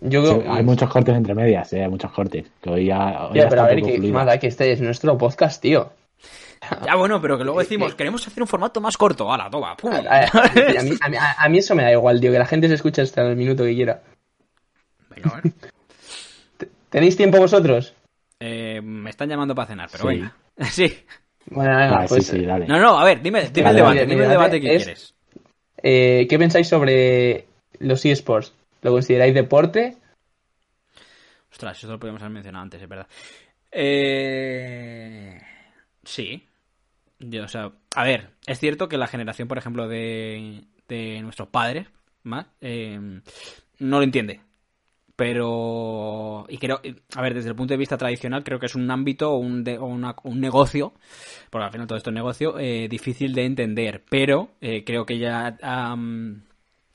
[0.00, 1.82] Yo sí, creo- hay muchos cortes entre medias, ¿eh?
[1.84, 2.50] Hay muchos cortes.
[2.60, 5.16] Que hoy ya, hoy Ya, ya pero a ver, que, nada, que este es nuestro
[5.16, 5.92] podcast, tío.
[6.84, 9.32] Ya, bueno, pero que luego decimos, queremos hacer un formato más corto.
[9.32, 9.76] ¡Hala, toma!
[9.76, 9.92] ¡Pum!
[9.92, 12.46] A, a- a mí, a mí- a mí eso me da igual, tío, que la
[12.46, 14.02] gente se escuche hasta el minuto que quiera.
[15.10, 15.52] Venga, a ver.
[16.90, 17.94] ¿Tenéis tiempo vosotros?
[18.38, 20.08] Eh, me están llamando para cenar, pero Sí.
[20.08, 20.36] venga.
[20.70, 20.98] Sí.
[21.46, 22.66] Bueno, venga, Vale, pues, sí, sí, dale.
[22.66, 24.84] No, no, a ver, dime, dime Vale, el debate, dime el debate debate que es-
[24.84, 25.14] quieres.
[25.82, 27.46] eh, ¿qué pensáis sobre
[27.78, 28.52] los eSports?
[28.82, 29.96] ¿Lo consideráis deporte?
[31.50, 33.06] Ostras, eso lo podríamos haber mencionado antes, es verdad.
[33.70, 35.40] Eh...
[36.04, 36.46] Sí.
[37.18, 41.48] Yo, o sea, a ver, es cierto que la generación, por ejemplo, de, de nuestros
[41.48, 41.86] padres,
[42.24, 42.98] más, eh,
[43.78, 44.40] no lo entiende.
[45.16, 46.80] Pero y creo
[47.14, 49.62] a ver desde el punto de vista tradicional creo que es un ámbito o un,
[49.64, 50.94] de- o una- un negocio
[51.50, 55.18] porque al final todo esto es negocio eh, difícil de entender pero eh, creo que
[55.18, 55.96] ya ha,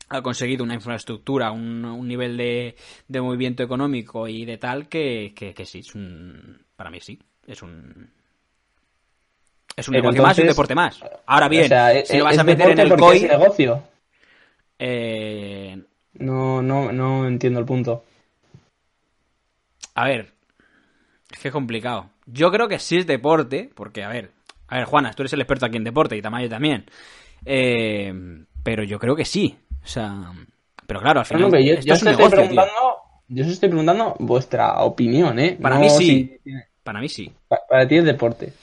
[0.10, 2.76] ha conseguido una infraestructura un, un nivel de,
[3.08, 7.20] de movimiento económico y de tal que, que, que sí es un para mí sí
[7.46, 8.10] es un
[9.76, 12.18] es un Pero negocio más y un deporte más ahora bien O sea, es- si
[12.18, 13.84] lo vas es a meter en el COI es negocio.
[14.80, 15.84] eh,
[16.20, 18.04] No, no, no entiendo el punto.
[19.96, 20.34] A ver,
[21.32, 22.10] es que es complicado.
[22.26, 24.32] Yo creo que sí es deporte, porque, a ver,
[24.68, 26.86] a ver, Juanas, tú eres el experto aquí en deporte y Tamayo también.
[27.46, 28.14] Eh,
[28.64, 29.58] pero yo creo que sí.
[29.84, 30.32] O sea,
[30.86, 32.62] pero claro, al final no, pero yo, esto yo es os un estoy negocio, tío.
[32.62, 32.98] preguntando,
[33.30, 35.58] yo os estoy preguntando vuestra opinión, ¿eh?
[35.62, 36.40] Para No mí sí.
[36.44, 36.52] si-
[36.84, 37.32] Para mí sí.
[37.48, 38.54] pa- para ti es deporte.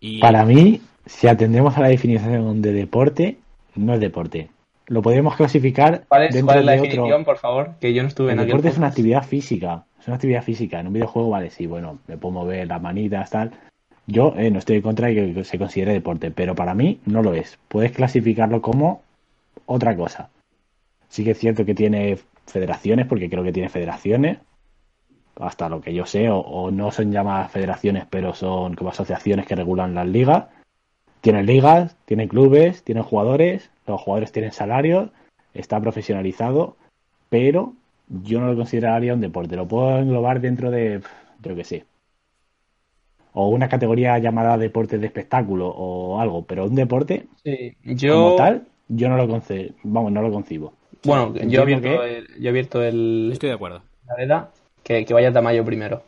[0.00, 3.38] Y Para mí, si atendemos a la definición de deporte,
[3.74, 4.48] no es deporte.
[4.88, 7.24] Lo podemos clasificar ¿Cuál es, dentro cuál es la de definición, otro.
[7.24, 7.74] por favor?
[7.80, 9.84] Que yo no estuve El en deporte es una actividad física.
[10.00, 10.80] Es una actividad física.
[10.80, 13.52] En un videojuego, vale, sí, bueno, me puedo mover las manitas, tal.
[14.06, 17.22] Yo eh, no estoy en contra de que se considere deporte, pero para mí no
[17.22, 17.58] lo es.
[17.68, 19.02] Puedes clasificarlo como
[19.66, 20.30] otra cosa.
[21.08, 24.38] Sí que es cierto que tiene federaciones, porque creo que tiene federaciones,
[25.38, 29.46] hasta lo que yo sé, o, o no son llamadas federaciones, pero son como asociaciones
[29.46, 30.44] que regulan las ligas.
[31.20, 35.10] Tienen ligas, tienen clubes, tienen jugadores, los jugadores tienen salarios,
[35.54, 36.76] está profesionalizado,
[37.28, 37.74] pero
[38.08, 39.56] yo no lo consideraría un deporte.
[39.56, 41.00] Lo puedo englobar dentro de,
[41.42, 41.84] yo qué sé,
[43.32, 47.94] o una categoría llamada deporte de espectáculo o algo, pero un deporte Sí, como
[48.30, 50.72] yo, tal, yo no lo conce vamos, no lo concibo.
[51.04, 53.82] bueno, yo he abierto, que- el, yo he abierto el, estoy de acuerdo.
[54.06, 54.50] la veda,
[54.82, 56.02] que, que vaya Tamayo primero.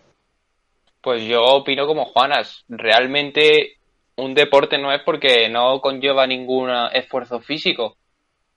[1.03, 2.65] Pues yo opino como Juanas.
[2.69, 3.79] Realmente
[4.21, 7.97] un deporte no es porque no conlleva ningún esfuerzo físico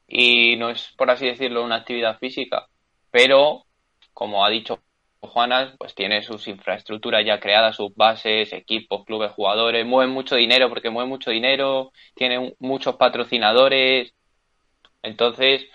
[0.08, 2.68] y no es, por así decirlo, una actividad física.
[3.12, 3.66] Pero,
[4.14, 4.80] como ha dicho
[5.22, 10.70] Juanas, pues tiene sus infraestructuras ya creadas, sus bases, equipos, clubes, jugadores, mueven mucho dinero
[10.70, 14.14] porque mueven mucho dinero, tienen muchos patrocinadores.
[15.02, 15.66] Entonces,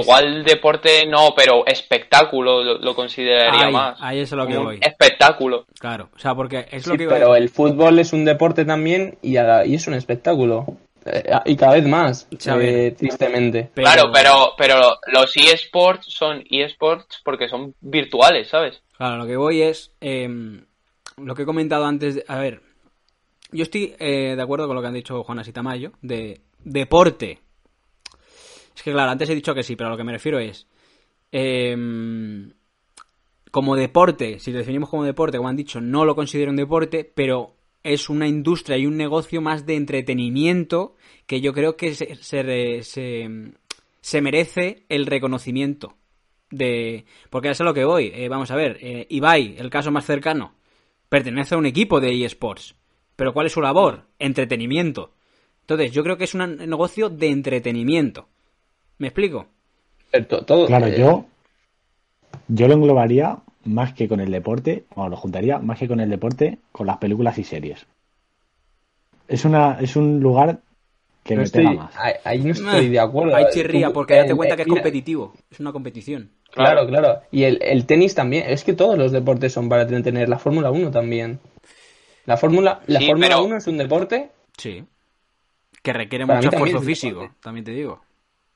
[0.00, 3.98] igual deporte no, pero espectáculo lo, lo consideraría Ahí, más.
[4.00, 4.78] ahí es a lo que voy.
[4.82, 5.66] espectáculo.
[5.78, 9.18] Claro, o sea, porque es lo Sí, que pero el fútbol es un deporte también
[9.22, 10.66] y, a la- y es un espectáculo.
[11.08, 13.70] Eh, y cada vez más, eh, tristemente.
[13.74, 18.82] Pero- Claro, pero, pero los eSports son eSports porque son virtuales, ¿sabes?
[18.96, 20.28] Claro, lo que voy es eh,
[21.16, 22.16] lo que he comentado antes.
[22.16, 22.60] De, a ver,
[23.52, 27.38] yo estoy eh, de acuerdo con lo que han dicho Juanas y Tamayo de deporte.
[28.76, 30.66] Es que claro, antes he dicho que sí, pero a lo que me refiero es
[31.32, 31.74] eh,
[33.50, 37.10] como deporte, si lo definimos como deporte, como han dicho, no lo considero un deporte,
[37.14, 40.94] pero es una industria y un negocio más de entretenimiento
[41.26, 43.28] que yo creo que se, se, re- se,
[44.00, 45.94] se merece el reconocimiento
[46.50, 49.90] de porque es a lo que voy Eh, vamos a ver eh, Ibai el caso
[49.90, 50.54] más cercano
[51.08, 52.76] pertenece a un equipo de eSports
[53.16, 54.04] pero ¿cuál es su labor?
[54.20, 55.12] entretenimiento
[55.62, 58.28] entonces yo creo que es un negocio de entretenimiento
[58.98, 59.46] ¿me explico?
[60.28, 61.26] To- todo, Claro, eh, yo,
[62.48, 66.08] yo lo englobaría más que con el deporte, o lo juntaría más que con el
[66.08, 67.86] deporte, con las películas y series.
[69.28, 70.60] Es una, es un lugar
[71.24, 71.94] que no me estoy, pega más.
[72.24, 73.34] ahí, no estoy de acuerdo.
[73.34, 77.20] Ahí chirría porque date cuenta que es mira, competitivo es una competición Claro, claro.
[77.32, 78.44] Y el, el tenis también.
[78.48, 80.28] Es que todos los deportes son para entretener.
[80.28, 81.38] La Fórmula 1 también.
[82.24, 84.30] La Fórmula, la Sí, Fórmula pero- 1 es un deporte.
[84.56, 84.84] sí
[85.82, 87.40] que requiere Para mucho también esfuerzo es físico deporte.
[87.42, 88.00] también te digo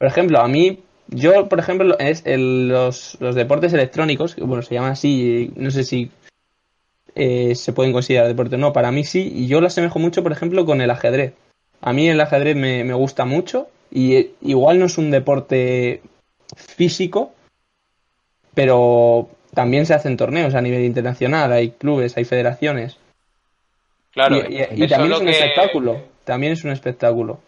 [0.00, 0.78] Por ejemplo, a mí,
[1.08, 5.70] yo, por ejemplo, es el- los, los deportes electrónicos, que bueno, se llaman así, no
[5.70, 6.10] sé si
[7.14, 10.22] eh, se pueden considerar deporte o no, para mí sí, y yo lo asemejo mucho,
[10.22, 11.34] por ejemplo, con el ajedrez.
[11.82, 16.00] A mí el ajedrez me, me gusta mucho, y eh, igual no es un deporte
[16.56, 17.34] físico,
[18.54, 22.96] pero también se hacen torneos a nivel internacional, hay clubes, hay federaciones.
[24.12, 27.40] Claro, y y- y eso también es un que- espectáculo, también es un espectáculo.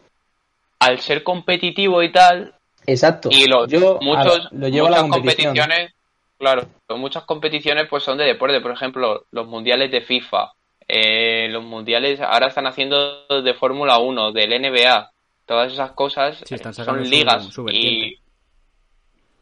[0.83, 2.55] Al ser competitivo y tal,
[2.87, 3.29] Exacto.
[3.33, 5.55] y lo- yo muchos, a- lo llevo a la muchas competición.
[5.57, 5.95] competiciones,
[6.39, 6.67] claro,
[6.97, 10.53] muchas competiciones pues son de deporte, por ejemplo, los mundiales de FIFA,
[10.89, 15.11] eh, los mundiales ahora están haciendo de Fórmula 1, del NBA,
[15.47, 18.19] todas esas cosas Sí, están son ligas su y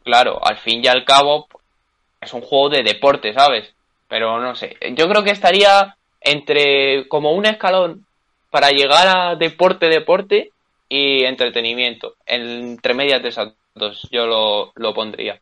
[0.05, 1.49] claro, al fin y al cabo
[2.21, 3.73] es un juego de deporte, ¿sabes?
[4.09, 8.05] Pero no sé, yo creo que estaría entre como un escalón
[8.51, 10.51] para llegar a deporte, deporte
[10.91, 12.17] y entretenimiento.
[12.27, 15.41] Entre medias de esas dos, yo lo, lo pondría.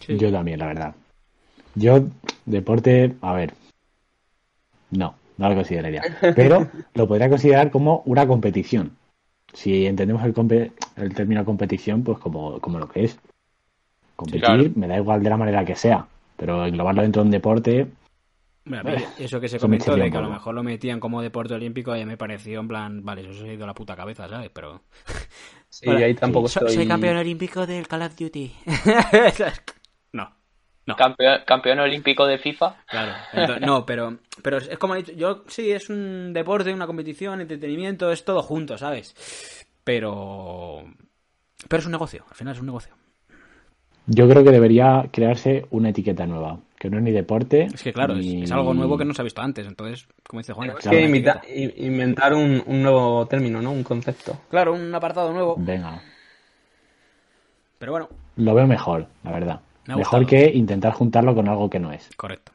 [0.00, 0.18] Sí.
[0.18, 0.94] Yo también, la verdad.
[1.76, 2.00] Yo,
[2.44, 3.54] deporte, a ver,
[4.90, 6.02] no, no lo consideraría.
[6.36, 8.96] Pero lo podría considerar como una competición.
[9.52, 13.18] Si entendemos el, compe- el término competición, pues como, como lo que es.
[14.16, 14.64] Competir Claro.
[14.74, 16.06] me da igual de la manera que sea,
[16.36, 17.86] pero englobarlo dentro de un deporte,
[18.66, 18.82] Mira,
[19.18, 22.04] eso que se comentó de que a lo mejor lo metían como deporte olímpico y
[22.06, 24.50] me pareció en plan, vale, eso se ha ido a la puta cabeza, ¿sabes?
[24.54, 24.82] Pero...
[25.68, 26.72] Sí, ahí tampoco estoy.
[26.72, 28.54] Soy campeón olímpico del Call of Duty.
[30.12, 30.34] no,
[30.86, 30.96] no.
[30.96, 32.76] Campeón, campeón olímpico de FIFA.
[32.86, 37.42] Claro, no, pero, pero es como he dicho, yo sí, es un deporte, una competición,
[37.42, 39.14] entretenimiento, es todo junto, ¿sabes?
[39.84, 40.84] Pero,
[41.68, 42.94] pero es un negocio, al final es un negocio.
[44.06, 47.68] yo creo que debería crearse una etiqueta nueva, que no es ni deporte.
[47.72, 50.06] Es que claro, es, ni- es algo nuevo que no se ha visto antes, entonces,
[50.28, 51.40] como dice Juan, Es Claro, que imita-
[51.76, 53.72] inventar un, un nuevo término, ¿no?
[53.72, 54.36] Un concepto.
[54.50, 56.02] claro, un apartado nuevo, Venga,
[57.78, 59.60] pero bueno, lo veo mejor, la verdad.
[59.86, 62.08] Me ha Mejor que intentar juntarlo con algo que no es.
[62.16, 62.52] correcto.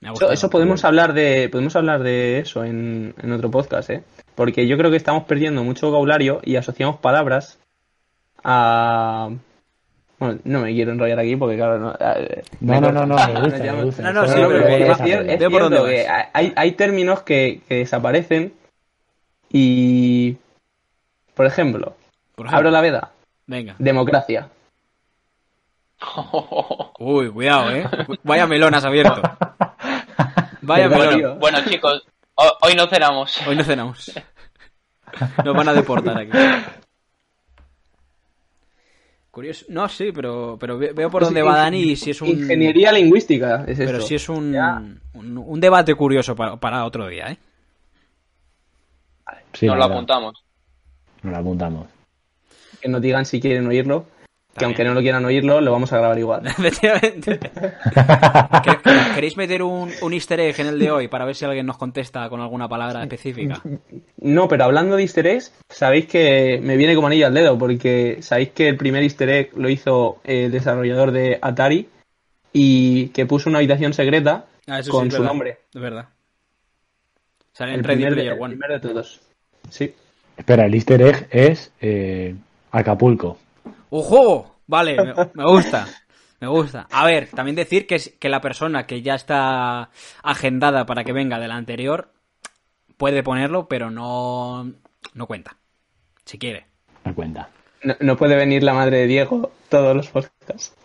[0.00, 0.32] Me ha gustado.
[0.32, 4.02] eso podemos hablar de podemos hablar de eso en, en otro podcast, ¿eh?
[4.34, 7.58] Porque yo creo que estamos perdiendo mucho vocabulario y asociamos palabras
[8.42, 9.30] a
[10.24, 13.40] bueno, no me quiero enrollar aquí porque claro, no, eh, No, no, no, no, me
[13.40, 14.02] gusta, Ya me gusta.
[14.02, 15.30] No, no, sí, pero es, cier- desarrollar.
[15.30, 16.26] es cierto dónde que vas.
[16.32, 18.52] hay, hay términos que, que desaparecen
[19.50, 20.36] y
[21.34, 21.96] por ejemplo,
[22.34, 23.10] Por ejemplo, abro la veda,
[23.46, 23.74] venga.
[23.78, 24.48] democracia.
[26.98, 27.86] Uy, cuidado, ¿eh?
[28.22, 29.22] Vaya melón has abierto.
[30.62, 31.38] Vaya melón.
[31.38, 32.04] Bueno, chicos,
[32.34, 33.46] ho- hoy no cenamos.
[33.46, 34.12] Hoy no cenamos.
[35.44, 36.30] Nos van a deportar aquí.
[39.34, 39.66] Curioso.
[39.68, 42.28] No, sí, pero, pero ve- veo por Pues dónde va Dani y si es un...
[42.28, 44.06] Ingeniería lingüística es Pero esto.
[44.06, 44.54] si es un,
[45.14, 47.38] un, un debate curioso para, para otro día, ¿eh?
[49.52, 50.44] Sí, Nos lo apuntamos.
[51.24, 51.86] Nos lo apuntamos.
[52.80, 54.06] Que nos digan si quieren oírlo.
[54.56, 56.46] Que aunque no lo quieran oírlo, lo vamos a grabar igual.
[56.46, 57.38] Efectivamente.
[57.94, 61.66] ¿Quer- ¿Queréis meter un, un easter egg en el de hoy para ver si alguien
[61.66, 63.60] nos contesta con alguna palabra específica?
[64.18, 68.18] No, pero hablando de easter eggs, sabéis que me viene como anillo al dedo, porque
[68.20, 71.88] sabéis que el primer easter egg lo hizo el desarrollador de Atari
[72.52, 75.28] y que puso una habitación secreta Ah, eso con su verdad.
[75.28, 75.58] nombre.
[75.74, 76.08] Es verdad.
[77.58, 79.20] En El primer, el de todos.
[79.68, 79.94] Sí.
[80.36, 82.34] Espera, el easter egg es eh,
[82.72, 83.38] Acapulco.
[83.96, 84.56] ¡Ojo!
[84.66, 85.86] Vale, me, me gusta.
[86.40, 86.88] Me gusta.
[86.90, 89.90] A ver, también decir que, es- que la persona que ya está
[90.22, 92.10] agendada para que venga de la anterior
[92.96, 94.72] puede ponerlo, pero no,
[95.14, 95.56] no cuenta.
[96.24, 96.66] Si quiere.
[97.04, 97.48] Me cuenta.
[97.84, 100.74] No, no puede venir la madre de Diego todos los podcasts.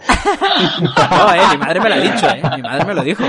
[0.82, 2.42] No, eh, mi madre me lo ha dicho, eh.
[2.58, 3.24] Mi madre me lo dijo.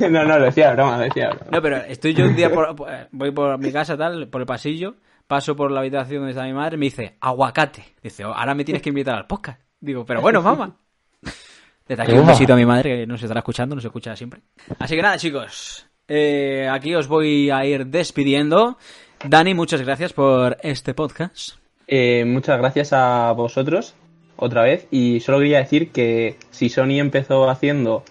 [0.00, 1.46] no, no, lo decía broma, lo decía broma.
[1.50, 4.46] No, pero estoy yo un día por, por- voy por mi casa tal, por el
[4.46, 4.94] pasillo,
[5.26, 7.84] paso por la habitación donde está mi madre, me dice, aguacate.
[8.02, 9.60] Dice, "Oh, ahora me tienes que invitar al podcast.
[9.80, 10.76] Digo, pero bueno, mamá.
[11.88, 14.40] Desde aquí un besito a mi madre que nos estará escuchando, nos escucha siempre.
[14.78, 15.86] Así que nada, chicos.
[16.08, 18.76] eh, aquí os voy a ir despidiendo.
[19.24, 21.56] Dani, muchas gracias por este podcast.
[21.86, 23.94] Eh, muchas gracias a vosotros
[24.36, 28.02] otra vez y solo quería decir que si Sony empezó haciendo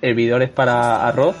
[0.00, 1.36] hervidores para arroz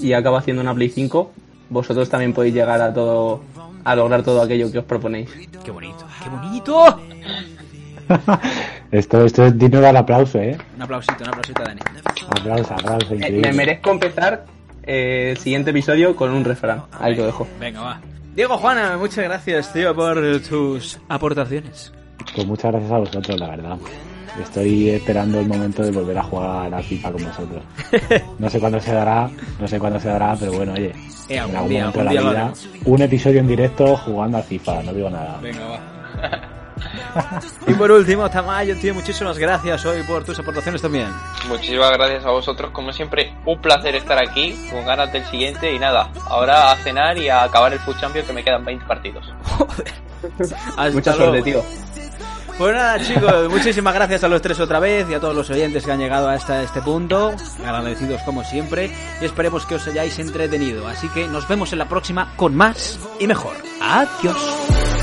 [0.00, 1.32] y acaba haciendo una Play 5,
[1.68, 3.42] vosotros también podéis llegar a todo
[3.90, 5.30] a lograr todo aquello que os proponéis.
[5.64, 7.00] Qué bonito, qué bonito.
[8.90, 10.56] Esto, esto es digno del aplauso, ¿eh?
[10.76, 11.80] Un aplausito, un aplausito a Dani.
[12.30, 13.48] Aplauso, aplauso, Me, increíble.
[13.48, 14.46] me merezco empezar
[14.82, 16.84] eh, el siguiente episodio con un refrán.
[16.98, 17.46] Ahí lo dejo.
[17.60, 18.00] Venga, va.
[18.34, 20.18] Diego Juana, muchas gracias, tío, por
[20.48, 21.92] tus aportaciones.
[22.34, 23.76] Pues muchas gracias a vosotros, la verdad.
[24.40, 27.62] Estoy esperando el momento de volver a jugar a FIFA con vosotros.
[28.38, 30.92] No sé cuándo se dará, no sé cuándo se dará, pero bueno, oye,
[31.28, 32.52] Eh, en algún día, momento algún de la vida,
[32.84, 35.38] un episodio en directo jugando a FIFA, no digo nada.
[35.42, 35.80] Venga, va.
[37.66, 41.08] y por último, Tamayo, tío, muchísimas gracias hoy por tus aportaciones también.
[41.48, 45.78] Muchísimas gracias a vosotros, como siempre, un placer estar aquí, con ganas del siguiente y
[45.78, 49.24] nada, ahora a cenar y a acabar el Food Champion que me quedan 20 partidos.
[50.76, 51.32] Hasta Mucha luego.
[51.32, 51.62] suerte, tío.
[52.58, 55.84] Pues nada, chicos, muchísimas gracias a los tres otra vez y a todos los oyentes
[55.84, 57.32] que han llegado hasta este punto.
[57.64, 58.90] Agradecidos como siempre
[59.20, 60.88] y esperemos que os hayáis entretenido.
[60.88, 63.54] Así que nos vemos en la próxima con más y mejor.
[63.80, 64.97] Adiós.